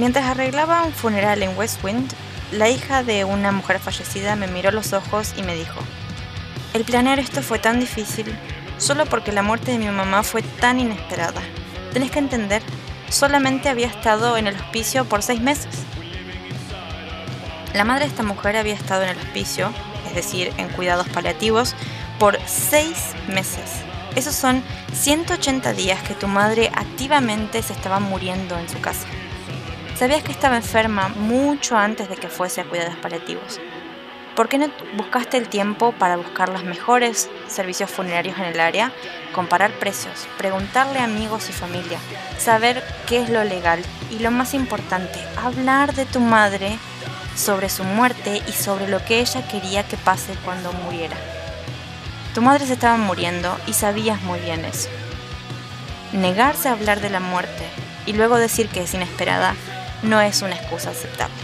Mientras 0.00 0.24
arreglaba 0.24 0.82
un 0.84 0.94
funeral 0.94 1.42
en 1.42 1.54
West 1.58 1.84
Wind, 1.84 2.10
la 2.52 2.70
hija 2.70 3.02
de 3.02 3.26
una 3.26 3.52
mujer 3.52 3.78
fallecida 3.80 4.34
me 4.34 4.46
miró 4.46 4.70
los 4.70 4.94
ojos 4.94 5.34
y 5.36 5.42
me 5.42 5.54
dijo, 5.54 5.78
el 6.72 6.84
planear 6.84 7.18
esto 7.18 7.42
fue 7.42 7.58
tan 7.58 7.80
difícil 7.80 8.34
solo 8.78 9.04
porque 9.04 9.30
la 9.30 9.42
muerte 9.42 9.72
de 9.72 9.78
mi 9.78 9.90
mamá 9.90 10.22
fue 10.22 10.40
tan 10.40 10.80
inesperada. 10.80 11.42
Tenés 11.92 12.10
que 12.10 12.18
entender, 12.18 12.62
solamente 13.10 13.68
había 13.68 13.88
estado 13.88 14.38
en 14.38 14.46
el 14.46 14.56
hospicio 14.56 15.04
por 15.04 15.22
seis 15.22 15.42
meses. 15.42 15.68
La 17.74 17.84
madre 17.84 18.06
de 18.06 18.10
esta 18.10 18.22
mujer 18.22 18.56
había 18.56 18.72
estado 18.72 19.02
en 19.02 19.10
el 19.10 19.18
hospicio, 19.18 19.70
es 20.08 20.14
decir, 20.14 20.50
en 20.56 20.70
cuidados 20.70 21.10
paliativos, 21.10 21.74
por 22.18 22.38
seis 22.46 22.96
meses. 23.28 23.70
Esos 24.16 24.34
son 24.34 24.62
180 24.94 25.74
días 25.74 26.02
que 26.02 26.14
tu 26.14 26.26
madre 26.26 26.70
activamente 26.74 27.62
se 27.62 27.74
estaba 27.74 28.00
muriendo 28.00 28.58
en 28.58 28.66
su 28.66 28.80
casa. 28.80 29.06
Sabías 30.00 30.22
que 30.22 30.32
estaba 30.32 30.56
enferma 30.56 31.08
mucho 31.08 31.76
antes 31.76 32.08
de 32.08 32.16
que 32.16 32.28
fuese 32.28 32.62
a 32.62 32.64
cuidados 32.64 32.96
paliativos. 32.96 33.60
¿Por 34.34 34.48
qué 34.48 34.56
no 34.56 34.68
buscaste 34.96 35.36
el 35.36 35.50
tiempo 35.50 35.92
para 35.92 36.16
buscar 36.16 36.48
los 36.48 36.64
mejores 36.64 37.28
servicios 37.48 37.90
funerarios 37.90 38.38
en 38.38 38.44
el 38.44 38.60
área, 38.60 38.92
comparar 39.34 39.72
precios, 39.72 40.26
preguntarle 40.38 41.00
a 41.00 41.04
amigos 41.04 41.50
y 41.50 41.52
familia, 41.52 41.98
saber 42.38 42.82
qué 43.06 43.20
es 43.20 43.28
lo 43.28 43.44
legal 43.44 43.82
y 44.10 44.20
lo 44.20 44.30
más 44.30 44.54
importante, 44.54 45.20
hablar 45.36 45.94
de 45.94 46.06
tu 46.06 46.20
madre 46.20 46.78
sobre 47.36 47.68
su 47.68 47.84
muerte 47.84 48.40
y 48.48 48.52
sobre 48.52 48.88
lo 48.88 49.04
que 49.04 49.20
ella 49.20 49.46
quería 49.48 49.86
que 49.86 49.98
pase 49.98 50.32
cuando 50.46 50.72
muriera? 50.72 51.16
Tu 52.32 52.40
madre 52.40 52.64
se 52.64 52.72
estaba 52.72 52.96
muriendo 52.96 53.54
y 53.66 53.74
sabías 53.74 54.22
muy 54.22 54.40
bien 54.40 54.64
eso. 54.64 54.88
Negarse 56.14 56.70
a 56.70 56.72
hablar 56.72 57.02
de 57.02 57.10
la 57.10 57.20
muerte 57.20 57.66
y 58.06 58.14
luego 58.14 58.38
decir 58.38 58.70
que 58.70 58.84
es 58.84 58.94
inesperada 58.94 59.54
no 60.02 60.20
es 60.20 60.42
una 60.42 60.56
excusa 60.56 60.90
aceptable. 60.90 61.34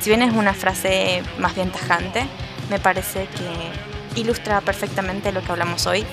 Si 0.00 0.10
bien 0.10 0.22
es 0.22 0.34
una 0.34 0.52
frase 0.52 1.22
más 1.38 1.54
bien 1.54 1.70
tajante, 1.70 2.26
me 2.68 2.78
parece 2.78 3.26
que 3.26 4.20
ilustra 4.20 4.60
perfectamente 4.60 5.32
lo 5.32 5.42
que 5.42 5.50
hablamos 5.50 5.86
hoy 5.86 6.04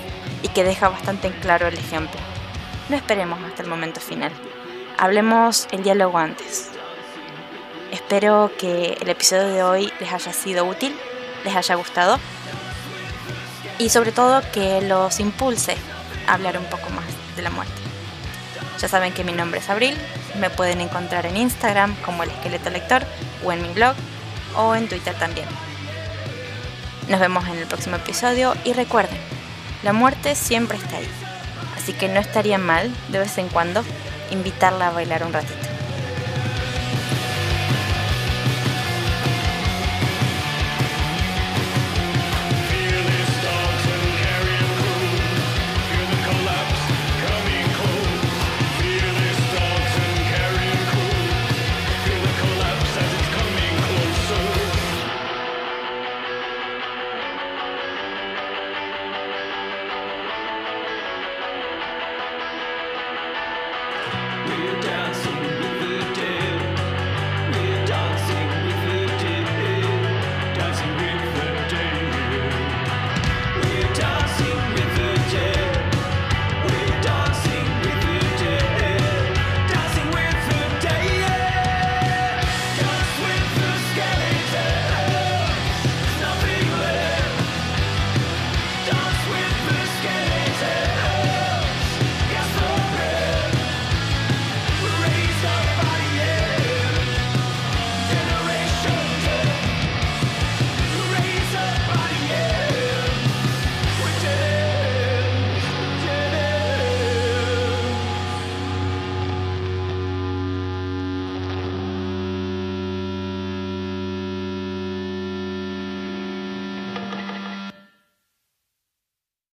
y 0.42 0.48
que 0.48 0.64
deja 0.64 0.88
bastante 0.88 1.28
en 1.28 1.34
claro 1.34 1.66
el 1.66 1.74
ejemplo. 1.74 2.18
No 2.88 2.96
esperemos 2.96 3.38
hasta 3.42 3.62
el 3.62 3.68
momento 3.68 4.00
final. 4.00 4.32
Hablemos 4.96 5.68
el 5.72 5.82
diálogo 5.82 6.16
antes. 6.16 6.70
Espero 7.90 8.50
que 8.58 8.96
el 8.98 9.08
episodio 9.10 9.48
de 9.48 9.62
hoy 9.62 9.92
les 10.00 10.10
haya 10.10 10.32
sido 10.32 10.64
útil, 10.64 10.96
les 11.44 11.54
haya 11.54 11.74
gustado 11.74 12.18
y 13.78 13.88
sobre 13.88 14.12
todo 14.12 14.42
que 14.52 14.80
los 14.82 15.20
impulse 15.20 15.76
a 16.26 16.34
hablar 16.34 16.58
un 16.58 16.64
poco 16.66 16.90
más 16.90 17.04
de 17.36 17.42
la 17.42 17.50
muerte. 17.50 17.72
Ya 18.80 18.88
saben 18.88 19.12
que 19.12 19.24
mi 19.24 19.32
nombre 19.32 19.60
es 19.60 19.70
Abril, 19.70 19.96
me 20.38 20.50
pueden 20.50 20.80
encontrar 20.80 21.26
en 21.26 21.36
Instagram 21.36 21.94
como 22.04 22.22
el 22.22 22.30
esqueleto 22.30 22.70
lector 22.70 23.02
o 23.44 23.52
en 23.52 23.62
mi 23.62 23.68
blog 23.68 23.94
o 24.56 24.74
en 24.74 24.88
Twitter 24.88 25.14
también. 25.14 25.46
Nos 27.08 27.20
vemos 27.20 27.46
en 27.48 27.58
el 27.58 27.66
próximo 27.66 27.96
episodio 27.96 28.54
y 28.64 28.72
recuerden, 28.72 29.18
la 29.82 29.92
muerte 29.92 30.34
siempre 30.34 30.78
está 30.78 30.96
ahí, 30.96 31.08
así 31.76 31.92
que 31.92 32.08
no 32.08 32.20
estaría 32.20 32.58
mal 32.58 32.92
de 33.08 33.18
vez 33.18 33.38
en 33.38 33.48
cuando 33.48 33.84
invitarla 34.30 34.88
a 34.88 34.92
bailar 34.92 35.24
un 35.24 35.32
ratito. 35.32 35.71